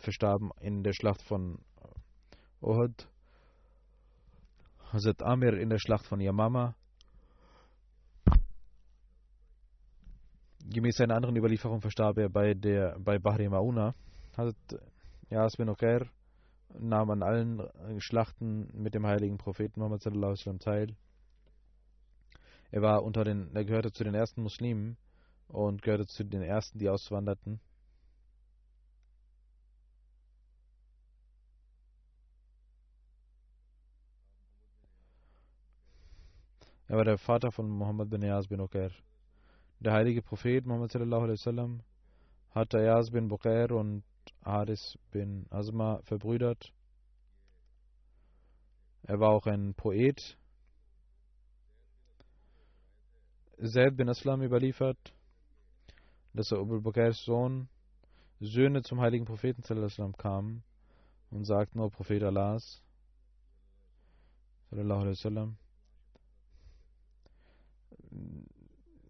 [0.00, 1.58] verstarben in der Schlacht von
[2.60, 3.08] Uhud.
[4.92, 6.74] Hazrat Amir in der Schlacht von Yamama.
[10.68, 13.94] Gemäß einer anderen Überlieferung verstarb er bei, bei Bahri Mauna.
[14.36, 14.80] Hazrat
[15.28, 16.06] Yasmin Okair
[16.78, 17.62] nahm an allen
[18.00, 20.02] Schlachten mit dem heiligen Propheten Muhammad
[20.60, 20.96] teil.
[22.70, 24.96] Er war unter den, er gehörte zu den ersten Muslimen
[25.48, 27.60] und gehörte zu den ersten, die auswanderten.
[36.86, 38.90] Er war der Vater von Muhammad bin Yaz bin Uqair.
[39.78, 41.82] Der heilige Prophet Muhammad sallallahu alaihi wasallam
[42.54, 44.02] Yaz bin Buqair und
[44.44, 46.72] Haris bin Asma verbrüdert.
[49.02, 50.36] Er war auch ein Poet.
[53.62, 54.98] Zaid bin Aslam überliefert,
[56.32, 57.68] dass er Abu Bakrs Sohn
[58.40, 60.62] Söhne zum heiligen Propheten sallam, kamen
[61.30, 62.82] und sagten, O Prophet Allahs,
[64.70, 65.58] sallallahu alaihi wasallam,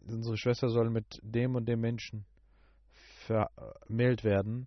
[0.08, 2.26] unsere Schwester soll mit dem und dem Menschen
[3.26, 4.66] vermählt werden.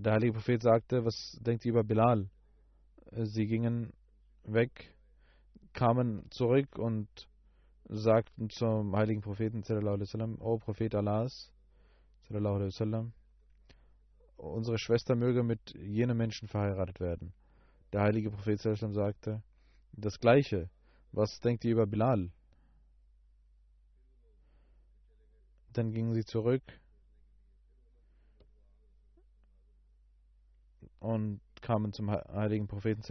[0.00, 2.30] Der heilige Prophet sagte, was denkt ihr über Bilal?
[3.10, 3.92] Sie gingen
[4.44, 4.94] weg,
[5.72, 7.08] kamen zurück und
[7.88, 9.64] sagten zum heiligen Propheten,
[10.40, 11.52] O Prophet Allahs,
[14.36, 17.32] unsere Schwester möge mit jenem Menschen verheiratet werden.
[17.92, 19.42] Der heilige Prophet sagte,
[19.92, 20.70] das Gleiche.
[21.10, 22.30] Was denkt ihr über Bilal?
[25.72, 26.62] Dann gingen sie zurück
[31.00, 33.02] und kamen zum heiligen Propheten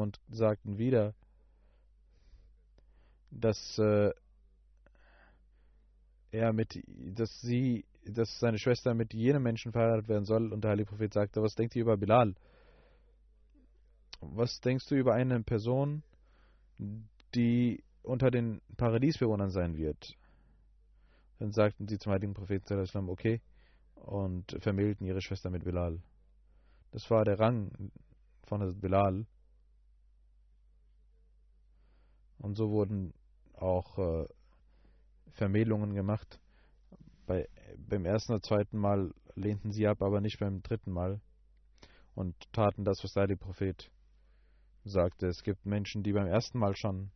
[0.00, 1.14] und sagten wieder,
[3.30, 4.12] dass äh,
[6.30, 10.52] er mit, dass sie, dass seine Schwester mit jenem Menschen verheiratet werden soll.
[10.52, 12.34] Und der heilige Prophet sagte, was denkt ihr über Bilal?
[14.20, 16.02] Was denkst du über eine Person,
[17.34, 20.16] die unter den Paradiesbewohnern sein wird?
[21.38, 23.40] Dann sagten sie zum heiligen Propheten, okay,
[23.96, 26.00] und vermählten ihre Schwester mit Bilal.
[26.92, 27.90] Das war der Rang
[28.44, 29.26] von Hazrat Bilal.
[32.38, 33.14] Und so wurden
[33.54, 34.26] auch äh,
[35.30, 36.38] Vermählungen gemacht.
[37.26, 41.20] Bei, beim ersten oder zweiten Mal lehnten sie ab, aber nicht beim dritten Mal.
[42.14, 43.90] Und taten das, was der heilige Prophet
[44.84, 45.28] sagte.
[45.28, 47.10] Es gibt Menschen, die beim ersten Mal schon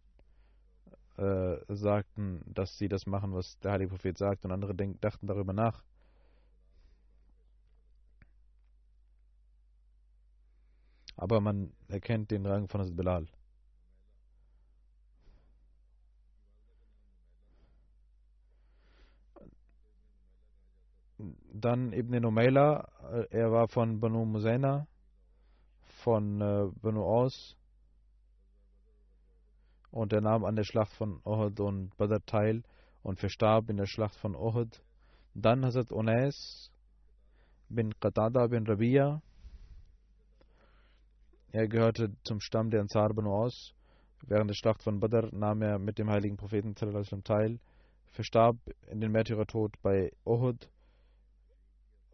[1.19, 5.27] äh, sagten, dass sie das machen, was der heilige Prophet sagt, und andere denk, dachten
[5.27, 5.85] darüber nach.
[11.17, 13.27] Aber man erkennt den Rang von Hazrat Bilal.
[21.53, 24.87] Dann Ibn Numayla, äh, er war von Banu Muzaina,
[26.03, 27.57] von äh, Banu Aus,
[29.91, 32.63] und er nahm an der Schlacht von Uhud und Badr teil
[33.03, 34.83] und verstarb in der Schlacht von Uhud.
[35.33, 36.71] Dann Hazrat Unais
[37.71, 39.23] bin Qatada bin Rabia.
[41.53, 43.75] Er gehörte zum Stamm der Ansar Banu Aus.
[44.23, 47.61] Während der Schlacht von Badr nahm er mit dem heiligen Propheten teil,
[48.07, 48.57] verstarb
[48.91, 50.69] in den Märtyrertod bei Uhud.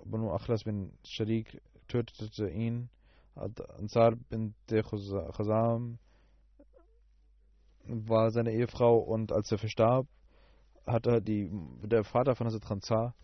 [0.05, 2.91] Banu Akhlas bin Sharik tötete ihn.
[3.35, 5.99] Ansar bin Khazam
[7.87, 10.07] war seine Ehefrau und als er verstarb,
[10.87, 11.51] hat er die,
[11.83, 13.15] der Vater von Hazrat Transar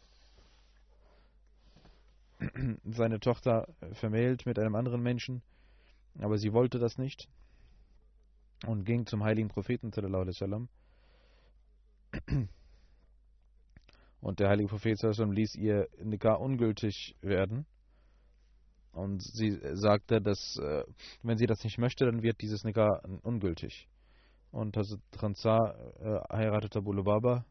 [2.84, 5.42] seine Tochter vermählt mit einem anderen Menschen,
[6.19, 7.29] aber sie wollte das nicht
[8.66, 9.93] und ging zum heiligen Propheten
[14.21, 17.66] Und der heilige Prophet ließ ihr Nikah ungültig werden.
[18.93, 20.85] Und sie sagte, dass äh,
[21.23, 23.87] wenn sie das nicht möchte, dann wird dieses Nikah ungültig.
[24.51, 27.45] Und Hazrat Khansa äh, heiratete Abu Lubaba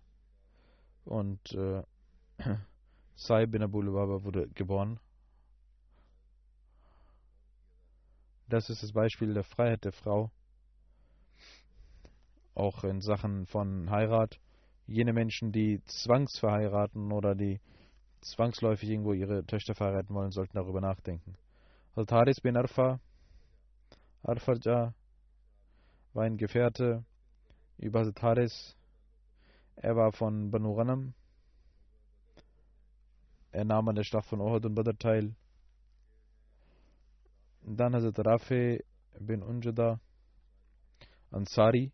[1.05, 1.84] und äh,
[3.15, 4.99] Sai bin Abu Lubaba wurde geboren.
[8.49, 10.31] Das ist das Beispiel der Freiheit der Frau.
[12.55, 14.39] Auch in Sachen von Heirat.
[14.85, 17.59] Jene Menschen, die zwangsverheiraten oder die
[18.21, 21.35] zwangsläufig irgendwo ihre Töchter verheiraten wollen, sollten darüber nachdenken.
[21.97, 23.01] Hazrat Haris bin Arfa,
[24.23, 24.93] Arfarja,
[26.13, 27.03] war ein Gefährte
[27.77, 28.77] über Hazrat Haris.
[29.75, 31.13] Er war von Banu Ghanam.
[33.51, 35.35] Er nahm an der Schlacht von Ohad und Badr teil.
[37.70, 38.82] Dann Hazrat Rafi
[39.20, 39.99] bin Unjada
[41.32, 41.91] Ansari.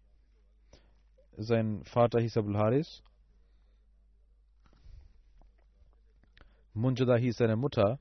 [1.35, 3.01] Sein Vater hieß Abul Haris.
[6.75, 7.99] Munjada hieß seine Mutter.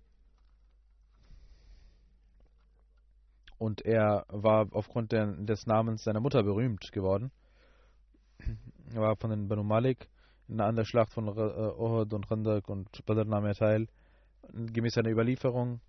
[3.56, 7.32] Und er war aufgrund des Namens seiner Mutter berühmt geworden.
[8.92, 10.10] Er war von den Banu Malik.
[10.48, 13.88] An der Schlacht von Ohad und Khandak und Badr nahm er teil.
[14.52, 15.80] Gemäß seiner Überlieferung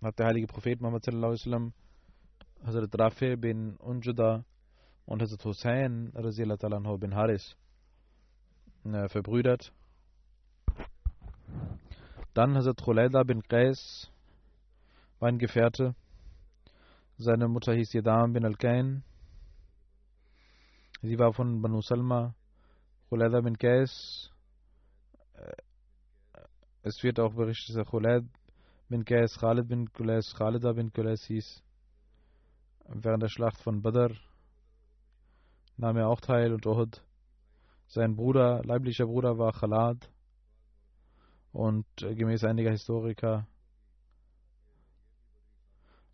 [0.00, 1.72] hat der heilige Prophet Muhammad sallallahu alaihi wasallam
[2.64, 4.44] Hazrat Rafi bin Unjuda
[5.06, 7.56] und Hazrat Hussein anhu bin Haris
[8.84, 9.72] äh, verbrüdert.
[12.34, 14.10] Dann Hazrat Khulayda bin Qais
[15.18, 15.94] war ein Gefährte.
[17.16, 19.02] Seine Mutter hieß Yadam bin Al-Kain.
[21.02, 22.34] Sie war von Banu Salma.
[23.08, 24.30] Khulayda bin Qais.
[25.34, 26.42] Äh,
[26.82, 28.24] es wird auch berichtet, dass Khulayd
[28.88, 31.62] bin Qais Khalid bin Qulais Khalida bin Qulais hieß.
[32.88, 34.14] Während der Schlacht von Badr
[35.76, 37.04] nahm er auch teil und Uhud.
[37.86, 40.10] Sein Bruder, leiblicher Bruder war Khalad
[41.52, 43.46] und äh, gemäß einiger Historiker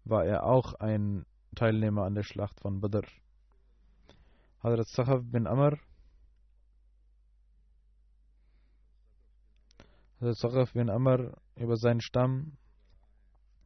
[0.05, 3.07] war er auch ein Teilnehmer an der Schlacht von Badr.
[4.63, 5.79] Hadrat Sahab bin Amr
[10.21, 12.57] Hadrat Sahab bin Amr über seinen Stamm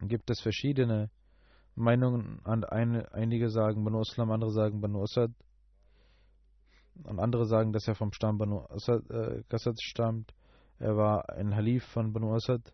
[0.00, 1.10] gibt es verschiedene
[1.74, 2.40] Meinungen.
[2.44, 5.32] Eine, einige sagen Banu Islam, andere sagen Banu Asad.
[7.04, 10.34] Und andere sagen, dass er vom Stamm Banu Asad, äh, Qassad stammt.
[10.78, 12.72] Er war ein Halif von Banu Asad.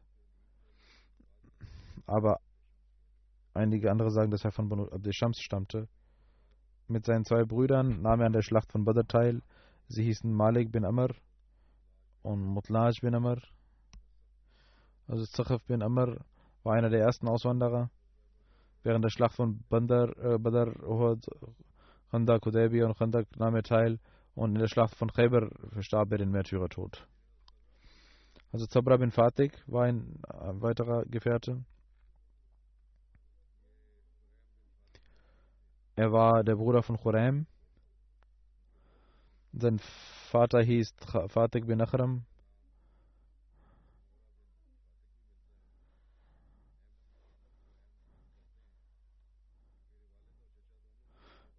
[2.07, 2.41] Aber
[3.55, 5.89] einige andere sagen, dass er von Banu Abd Shams stammte.
[6.87, 9.43] Mit seinen zwei Brüdern nahm er an der Schlacht von Badr teil.
[9.89, 11.15] Sie hießen Malik bin Amr
[12.23, 13.39] und Mutlaj bin Amr.
[15.07, 16.19] Also Zakhaf bin Amr
[16.65, 17.91] war einer der ersten Auswanderer.
[18.83, 21.27] Während der Schlacht von Badr, äh, Badr Uhud,
[22.11, 23.99] Khandak, Hudaybi und Khandak nahm er teil
[24.35, 27.07] und in der Schlacht von Khaybar verstarb er den Märtyrertod.
[28.53, 30.21] Also Zabra bin Fatik war ein,
[30.61, 31.65] weiterer Gefährte.
[35.97, 37.47] Er war der Bruder von Khuraim.
[39.53, 39.79] Sein
[40.31, 40.95] Vater hieß
[41.29, 42.25] Fatik bin Akhram.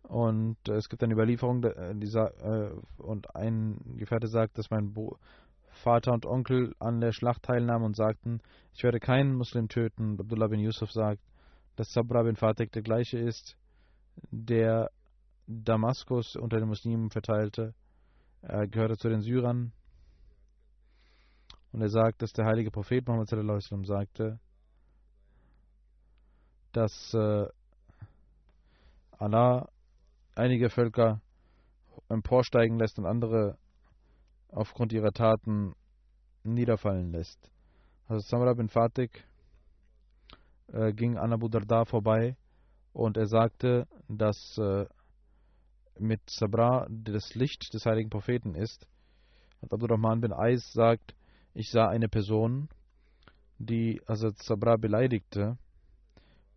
[0.07, 4.93] Und äh, es gibt eine Überlieferung, äh, die äh, und ein Gefährte sagt, dass mein
[5.83, 8.41] Vater und Onkel an der Schlacht teilnahmen und sagten,
[8.73, 10.19] ich werde keinen Muslim töten.
[10.19, 11.21] Abdullah bin Yusuf sagt,
[11.75, 13.57] dass Sabra bin Fatik der gleiche ist,
[14.31, 14.91] der
[15.47, 17.73] Damaskus unter den Muslimen verteilte.
[18.41, 19.73] Er gehörte zu den Syrern.
[21.71, 23.27] Und er sagt, dass der heilige Prophet Muhammad
[23.85, 24.39] sagte,
[26.71, 27.47] dass äh,
[29.17, 29.67] Allah
[30.35, 31.21] einige Völker
[32.09, 33.57] emporsteigen lässt und andere
[34.49, 35.73] aufgrund ihrer Taten
[36.43, 37.51] niederfallen lässt.
[38.07, 39.27] Also Samra bin Fatik
[40.67, 42.37] äh, ging an Abu Darda vorbei
[42.93, 44.85] und er sagte, dass äh,
[45.97, 48.87] mit Sabra das Licht des heiligen Propheten ist.
[49.61, 51.15] Und Abdurrahman bin Ais sagt,
[51.53, 52.69] ich sah eine Person,
[53.57, 55.57] die Hazrat Sabra beleidigte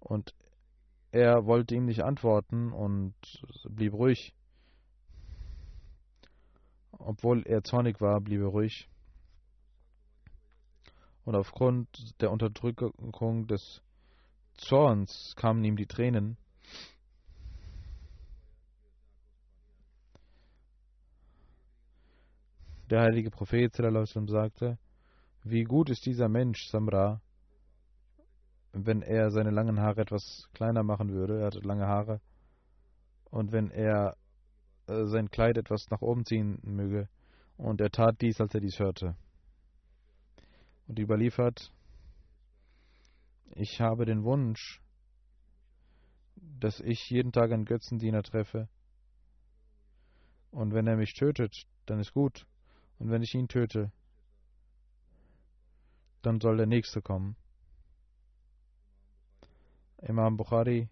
[0.00, 0.34] und
[1.10, 3.14] er wollte ihm nicht antworten und
[3.68, 4.34] blieb ruhig.
[6.92, 8.88] Obwohl er zornig war, blieb er ruhig.
[11.24, 11.88] Und aufgrund
[12.20, 13.82] der Unterdrückung des
[14.56, 16.36] Zorns kamen ihm die Tränen.
[22.90, 24.78] Der heilige Prophet sagte,
[25.44, 27.20] wie gut ist dieser Mensch, Samra,
[28.72, 32.20] wenn er seine langen Haare etwas kleiner machen würde, er hatte lange Haare,
[33.30, 34.16] und wenn er
[34.86, 37.08] äh, sein Kleid etwas nach oben ziehen möge,
[37.56, 39.16] und er tat dies, als er dies hörte.
[40.86, 41.72] und überliefert,
[43.54, 44.80] ich habe den Wunsch,
[46.36, 48.68] dass ich jeden Tag einen Götzendiener treffe.
[50.50, 52.46] Und wenn er mich tötet, dann ist gut.
[52.98, 53.92] Und wenn ich ihn töte,
[56.22, 57.36] dann soll der Nächste kommen.
[60.02, 60.88] Imam Bukhari,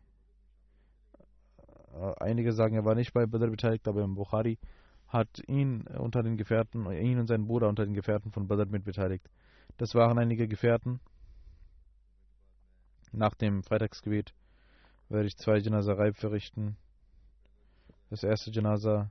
[1.95, 4.59] äh, einige sagen, er war nicht bei Badr beteiligt, aber Imam Bukhari
[5.09, 9.29] hat ihn unter den Gefährten, ihn und seinen Bruder unter den Gefährten von Badr mitbeteiligt.
[9.77, 11.01] Das waren einige Gefährten.
[13.13, 14.35] Nach dem Freitagsgebet
[15.09, 16.77] werde ich zwei Janaza Reib verrichten.
[18.11, 19.11] Das erste Janaza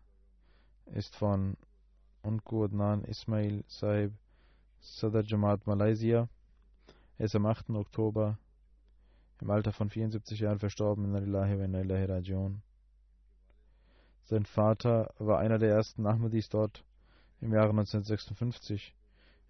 [0.88, 1.56] ist von
[2.22, 4.12] Unku Adnan Ismail Saib
[4.80, 6.28] Sadr Jamaat Malaysia.
[7.18, 7.70] Er ist am 8.
[7.72, 8.38] Oktober
[9.42, 12.62] im Alter von 74 Jahren verstorben in Alilahi wa Rajion.
[14.24, 16.84] Sein Vater war einer der ersten Ahmadis dort
[17.42, 18.96] im Jahre 1956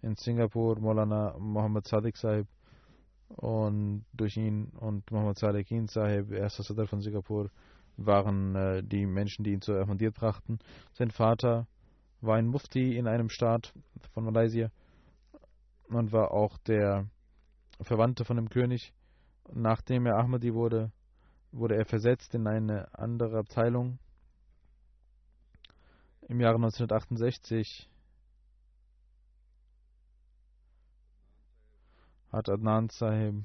[0.02, 2.46] in Singapur, Molana Mohammed Sadiq Sahib
[3.28, 7.50] und durch ihn und Mohammed Sadiqin Sahib, erster Sadr von Singapur,
[7.96, 10.58] waren äh, die Menschen, die ihn zur Ahmadiyyat brachten.
[10.92, 11.66] Sein Vater
[12.20, 13.72] war ein Mufti in einem Staat
[14.12, 14.70] von Malaysia
[15.88, 17.06] und war auch der
[17.80, 18.92] Verwandte von dem König.
[19.52, 20.90] Nachdem er Ahmadi wurde,
[21.52, 23.98] wurde er versetzt in eine andere Abteilung.
[26.28, 27.88] Im Jahre 1968
[32.32, 33.44] hat Adnan Sahib,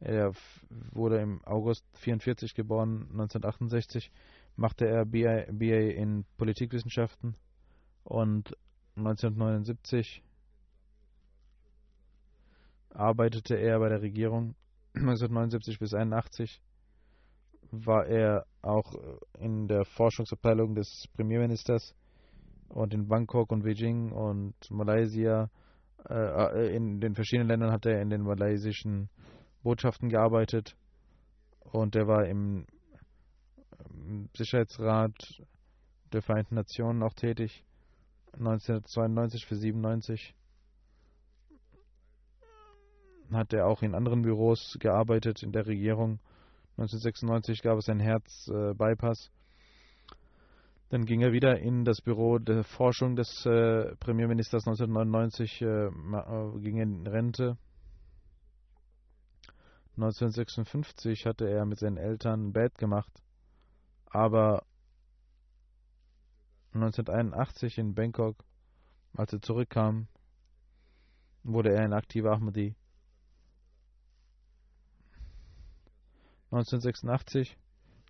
[0.00, 0.32] er
[0.92, 4.10] wurde im August 44 geboren, 1968
[4.56, 7.34] machte er BA, BA in Politikwissenschaften
[8.04, 8.56] und
[8.96, 10.22] 1979
[12.90, 14.54] arbeitete er bei der Regierung
[14.94, 16.62] 1979 bis 1981
[17.70, 18.94] war er auch
[19.38, 21.94] in der Forschungsabteilung des Premierministers
[22.68, 25.50] und in Bangkok und Beijing und Malaysia
[26.08, 29.08] äh, in den verschiedenen Ländern hat er in den malaysischen
[29.62, 30.76] Botschaften gearbeitet
[31.60, 32.66] und er war im
[34.36, 35.42] Sicherheitsrat
[36.12, 37.64] der Vereinten Nationen auch tätig
[38.32, 40.34] 1992 für 97
[43.32, 46.20] hat er auch in anderen Büros gearbeitet in der Regierung.
[46.78, 49.30] 1996 gab es einen Herzbypass.
[50.90, 56.60] Dann ging er wieder in das Büro der Forschung des äh, Premierministers 1999, äh, äh,
[56.60, 57.58] ging in Rente.
[59.96, 63.12] 1956 hatte er mit seinen Eltern ein Bett gemacht,
[64.06, 64.62] aber
[66.72, 68.36] 1981 in Bangkok,
[69.14, 70.06] als er zurückkam,
[71.42, 72.76] wurde er ein aktiver Ahmadi.
[76.50, 77.56] 1986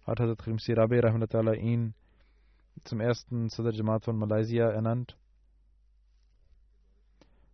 [0.07, 1.01] hat Hazrat Krimsi Rabi
[1.61, 1.95] ihn
[2.85, 5.17] zum ersten Sadr Jamaat von Malaysia ernannt.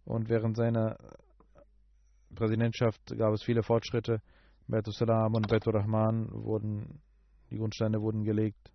[0.04, 0.98] Und während seiner
[2.34, 4.20] Präsidentschaft gab es viele Fortschritte.
[4.66, 7.00] Betul Salam und Betul Rahman wurden,
[7.50, 8.70] die Grundsteine wurden gelegt.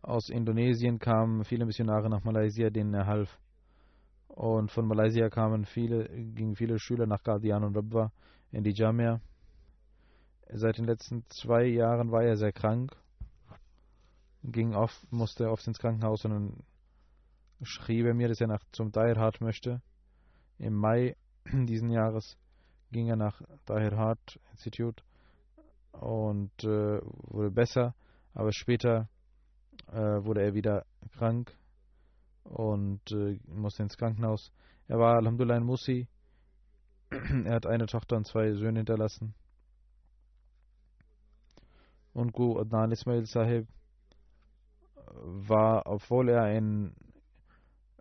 [0.00, 3.38] Aus Indonesien kamen viele Missionare nach Malaysia, denen er half.
[4.28, 8.10] Und von Malaysia kamen viele, gingen viele Schüler nach Qadian und Rabwa
[8.50, 9.20] in die Jamia.
[10.52, 12.96] Seit den letzten zwei Jahren war er sehr krank.
[14.42, 16.64] Ging auf, musste oft ins Krankenhaus und dann
[17.62, 19.80] schrieb er mir, dass er nach zum Dairhat möchte.
[20.58, 21.16] Im Mai
[21.52, 22.36] diesen Jahres
[22.90, 25.04] ging er nach Dairhat Institute
[25.92, 27.94] und äh, wurde besser,
[28.34, 29.08] aber später
[29.92, 31.54] äh, wurde er wieder krank
[32.44, 34.52] und äh, musste ins Krankenhaus.
[34.88, 36.08] Er war Alhamdulillah ein Musi.
[37.10, 39.34] er hat eine Tochter und zwei Söhne hinterlassen.
[42.20, 43.66] Und Gu Adnan Ismail Sahib
[45.24, 46.94] war, obwohl er ein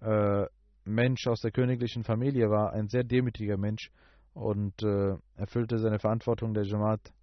[0.01, 0.45] äh,
[0.83, 3.89] Mensch aus der königlichen Familie war, ein sehr demütiger Mensch
[4.33, 7.13] und äh, erfüllte seine Verantwortung der Jamaat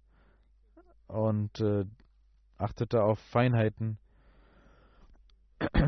[1.05, 1.85] und äh,
[2.57, 3.99] achtete auf Feinheiten.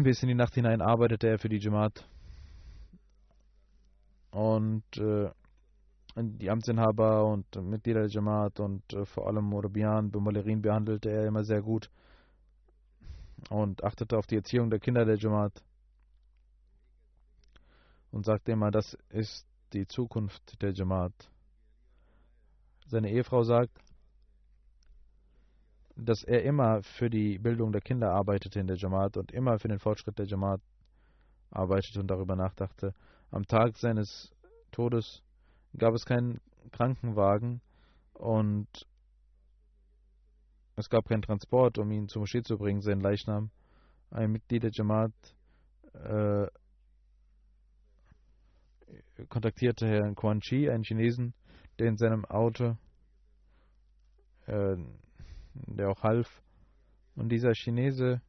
[0.03, 2.07] Bis in die Nacht hinein arbeitete er für die Jamaat
[4.29, 5.31] und äh,
[6.15, 11.43] die Amtsinhaber und Mitglieder der Jamaat und äh, vor allem Murabian, Bumalerin behandelte er immer
[11.43, 11.89] sehr gut
[13.49, 15.63] und achtete auf die Erziehung der Kinder der Jamaat
[18.11, 21.13] und sagte immer, das ist die Zukunft der Jamaat.
[22.87, 23.79] Seine Ehefrau sagt,
[25.95, 29.67] dass er immer für die Bildung der Kinder arbeitete in der Jamaat und immer für
[29.67, 30.61] den Fortschritt der Jamaat
[31.51, 32.93] arbeitete und darüber nachdachte.
[33.31, 34.31] Am Tag seines
[34.71, 35.21] Todes
[35.77, 36.39] gab es keinen
[36.71, 37.61] Krankenwagen
[38.13, 38.67] und
[40.75, 43.51] es gab keinen Transport, um ihn zur Moschee zu bringen, seinen Leichnam.
[44.11, 45.13] Ein Mitglied der Jamaat
[45.93, 46.47] äh,
[49.27, 51.33] kontaktierte Herrn Quan Chi, einen Chinesen,
[51.77, 52.77] der in seinem Auto,
[54.45, 54.77] äh,
[55.53, 56.41] der auch half.
[57.15, 58.21] Und dieser Chinese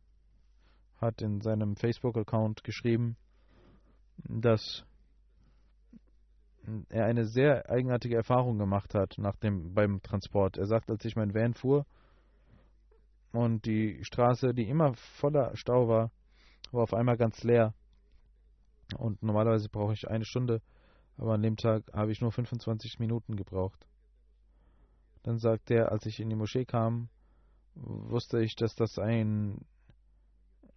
[1.00, 3.16] hat in seinem Facebook-Account geschrieben,
[4.18, 4.84] dass
[6.88, 10.56] er eine sehr eigenartige Erfahrung gemacht hat nach dem, beim Transport.
[10.56, 11.86] Er sagt, als ich mein Van fuhr
[13.32, 16.10] und die Straße, die immer voller Stau war,
[16.72, 17.74] war auf einmal ganz leer.
[18.96, 20.62] Und normalerweise brauche ich eine Stunde,
[21.16, 23.86] aber an dem Tag habe ich nur 25 Minuten gebraucht.
[25.22, 27.08] Dann sagt er, als ich in die Moschee kam,
[27.74, 29.64] wusste ich, dass das ein,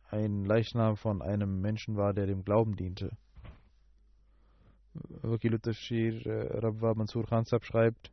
[0.09, 3.17] ein Leichnam von einem Menschen war, der dem Glauben diente.
[4.93, 6.25] Wakil Tafshir
[6.63, 8.11] Rabwa Mansur Khan Sahib schreibt,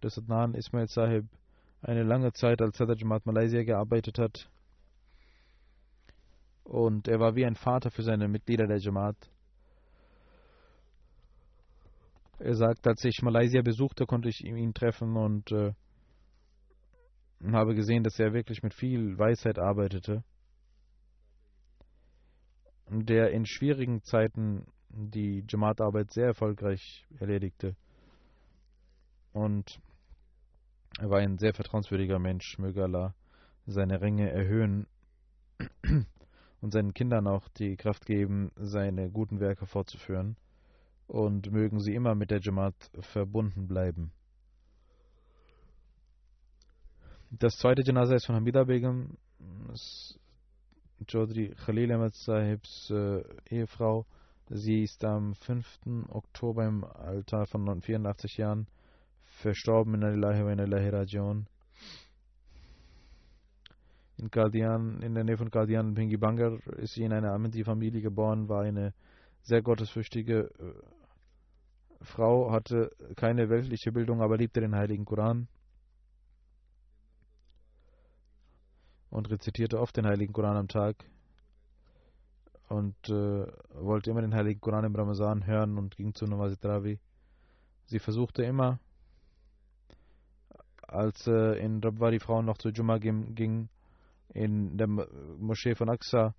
[0.00, 1.26] dass Adnan Ismail Sahib
[1.82, 4.48] eine lange Zeit als Sadr Jamaat Malaysia gearbeitet hat.
[6.64, 9.16] Und er war wie ein Vater für seine Mitglieder der Jamaat.
[12.38, 15.72] Er sagt, als ich Malaysia besuchte, konnte ich ihn treffen und äh,
[17.52, 20.24] habe gesehen, dass er wirklich mit viel Weisheit arbeitete.
[22.88, 24.66] Der in schwierigen Zeiten
[24.96, 27.76] die Jamaat-Arbeit sehr erfolgreich erledigte.
[29.32, 29.80] Und
[30.98, 32.58] er war ein sehr vertrauenswürdiger Mensch.
[32.58, 33.14] Möge Allah
[33.66, 34.86] seine Ränge erhöhen
[36.60, 40.36] und seinen Kindern auch die Kraft geben, seine guten Werke fortzuführen.
[41.06, 44.12] Und mögen sie immer mit der Jamaat verbunden bleiben.
[47.30, 49.18] Das zweite Janaza ist von Hamida Begum,
[51.06, 54.06] Chaudhry Khalil Ahmed Sahibs äh, Ehefrau.
[54.48, 56.08] Sie ist am 5.
[56.10, 58.66] Oktober im Alter von 84 Jahren
[59.22, 61.46] verstorben in Alilahi wa Ilahi Rajion.
[64.18, 68.48] In Qadian, in der Nähe von Qadian Pingi Bangar ist sie in einer Ahmadi-Familie geboren,
[68.48, 68.92] war eine
[69.42, 75.48] sehr gottesfürchtige äh, Frau, hatte keine weltliche Bildung, aber liebte den Heiligen Koran
[79.10, 80.96] und rezitierte oft den Heiligen Koran am Tag
[82.68, 86.98] und äh, wollte immer den Heiligen Koran im Ramazan hören und ging zu Namaz Travi.
[87.86, 88.78] Sie versuchte immer,
[90.82, 93.68] als äh, in Rabwa die Frauen noch zu Jumma ging,
[94.32, 96.34] in der Moschee von Aqsa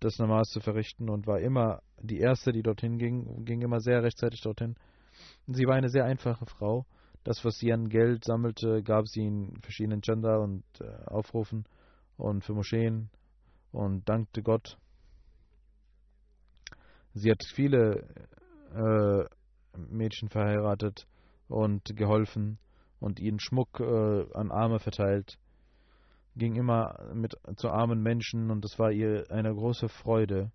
[0.00, 4.02] das Namaz zu verrichten und war immer die erste, die dorthin ging, ging immer sehr
[4.02, 4.74] rechtzeitig dorthin.
[5.46, 6.86] Sie war eine sehr einfache Frau.
[7.24, 11.64] Das, was sie an Geld sammelte, gab sie in verschiedenen Gender und äh, Aufrufen
[12.16, 13.10] und für Moscheen
[13.70, 14.76] und dankte Gott
[17.14, 18.06] Sie hat viele
[18.74, 19.24] äh,
[19.78, 21.06] Mädchen verheiratet
[21.48, 22.58] und geholfen
[23.00, 25.38] und ihren Schmuck äh, an Arme verteilt.
[26.34, 30.50] Ging immer mit zu armen Menschen und das war ihr eine große Freude.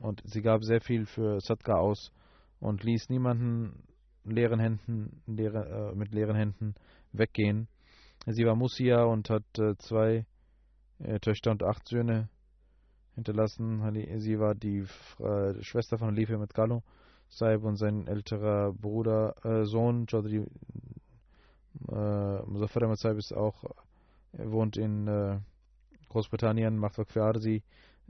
[0.00, 2.12] Und sie gab sehr viel für Sadka aus
[2.58, 3.84] und ließ niemanden
[4.24, 6.74] leeren Händen, leere, äh, mit leeren Händen
[7.12, 7.68] weggehen.
[8.26, 10.26] Sie war Musia und hat äh, zwei
[10.98, 12.28] äh, Töchter und acht Söhne
[13.18, 13.82] hinterlassen.
[14.20, 14.84] Sie war die
[15.18, 16.82] äh, Schwester von Alife mit Gallo
[17.28, 20.46] Saib und sein älterer Bruder, äh, Sohn, Chaudhry
[21.88, 23.64] äh, Muzaffar Ahmad Saib ist auch,
[24.32, 25.38] er wohnt in äh,
[26.08, 27.62] Großbritannien, macht Waqf Arzi.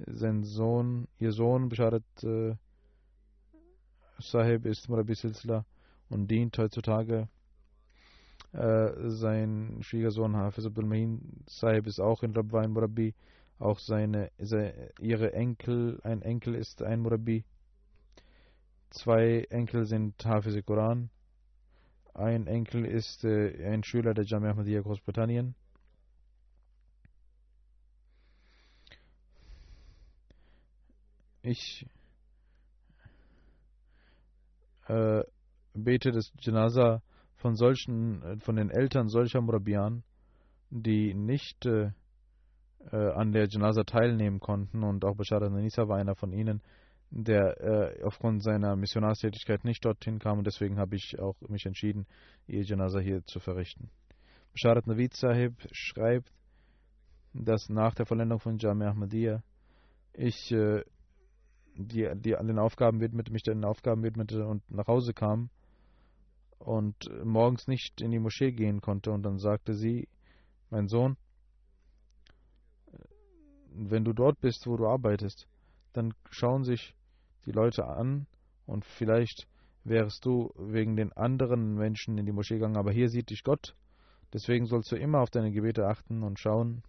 [0.06, 2.54] Sein Sohn, ihr Sohn, Bisharat äh,
[4.20, 5.64] Sahib, ist Murabi Silsila
[6.08, 7.28] und dient heutzutage.
[8.52, 13.14] Äh, sein Schwiegersohn Hafiz Abdul Mahin Sahib ist auch in Rabwain Murabi.
[13.58, 17.44] Auch seine, seine, ihre Enkel, ein Enkel ist ein Murabi.
[18.90, 21.10] Zwei Enkel sind Hafiz Koran.
[22.14, 25.54] Ein Enkel ist äh, ein Schüler der Jamia Ahmadiyya Großbritannien.
[31.42, 31.86] Ich
[34.88, 35.22] äh,
[35.74, 37.02] bete das Janaza
[37.36, 40.02] von solchen, äh, von den Eltern solcher Murabian,
[40.70, 41.92] die nicht äh,
[42.92, 44.82] äh, an der Janaza teilnehmen konnten.
[44.82, 46.62] Und auch Bashar al-Nisa war einer von ihnen,
[47.10, 50.38] der äh, aufgrund seiner Missionarstätigkeit nicht dorthin kam.
[50.38, 52.06] Und deswegen habe ich auch mich entschieden,
[52.46, 53.90] ihr Janaza hier zu verrichten.
[54.52, 56.32] Basharat Navid Sahib schreibt,
[57.32, 59.42] dass nach der Vollendung von Jamia Ahmadiyya
[60.14, 60.82] ich äh,
[61.76, 65.50] die, die an den Aufgaben widmete, mich den Aufgaben widmete und nach Hause kam
[66.58, 69.12] und morgens nicht in die Moschee gehen konnte.
[69.12, 70.08] Und dann sagte sie,
[70.70, 71.16] mein Sohn,
[73.78, 75.46] wenn du dort bist, wo du arbeitest,
[75.92, 76.94] dann schauen sich
[77.46, 78.26] die Leute an
[78.66, 79.46] und vielleicht
[79.84, 83.74] wärst du wegen den anderen Menschen in die Moschee gegangen, aber hier sieht dich Gott.
[84.32, 86.82] Deswegen sollst du immer auf deine Gebete achten und schauen,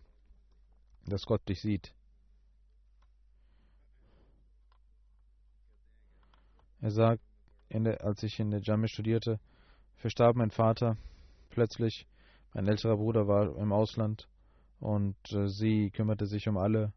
[1.05, 1.93] dass Gott dich sieht.
[6.81, 7.21] Er sagt,
[7.71, 9.39] der, als ich in der Jamia studierte,
[9.97, 10.97] verstarb mein Vater
[11.49, 12.07] plötzlich.
[12.53, 14.27] Mein älterer Bruder war im Ausland
[14.80, 16.93] und äh, sie kümmerte sich um alle.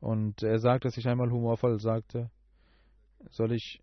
[0.00, 2.30] Und er sagt, dass ich einmal humorvoll sagte,
[3.30, 3.80] soll ich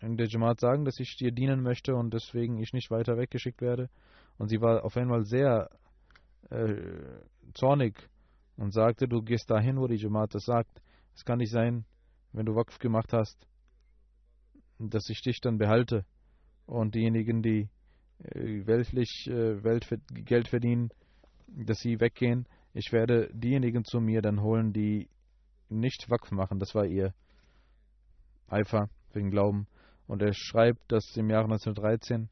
[0.00, 3.90] der Jamaat sagen, dass ich dir dienen möchte und deswegen ich nicht weiter weggeschickt werde.
[4.38, 5.70] Und sie war auf einmal sehr
[6.50, 6.76] äh,
[7.54, 8.08] zornig
[8.56, 10.80] und sagte, du gehst dahin, wo die Jamaat das sagt.
[11.14, 11.84] Es kann nicht sein,
[12.32, 13.46] wenn du Wakf gemacht hast,
[14.78, 16.04] dass ich dich dann behalte
[16.66, 17.68] und diejenigen, die
[18.22, 20.90] äh, weltlich äh, Welt, Geld verdienen,
[21.48, 22.46] dass sie weggehen.
[22.74, 25.08] Ich werde diejenigen zu mir dann holen, die
[25.68, 26.58] nicht Wakf machen.
[26.58, 27.14] Das war ihr
[28.48, 29.66] Eifer wegen Glauben.
[30.06, 32.28] Und er schreibt, dass im Jahre 1913,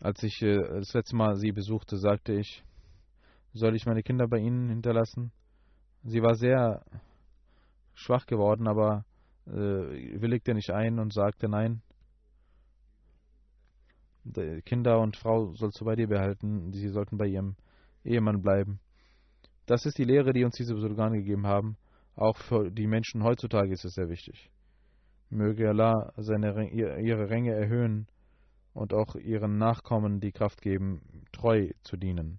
[0.00, 2.62] als ich äh, das letzte Mal sie besuchte, sagte ich,
[3.52, 5.32] soll ich meine Kinder bei Ihnen hinterlassen?
[6.04, 6.84] Sie war sehr
[7.94, 9.04] schwach geworden, aber
[9.46, 11.82] äh, willigte nicht ein und sagte nein.
[14.24, 17.56] Die Kinder und Frau sollst du bei dir behalten, sie sollten bei ihrem
[18.04, 18.80] Ehemann bleiben.
[19.66, 21.76] Das ist die Lehre, die uns diese Sultane gegeben haben.
[22.14, 24.50] Auch für die Menschen heutzutage ist es sehr wichtig.
[25.30, 28.06] Möge Allah seine, ihre Ränge erhöhen
[28.74, 31.00] und auch ihren Nachkommen die Kraft geben,
[31.32, 32.38] treu zu dienen.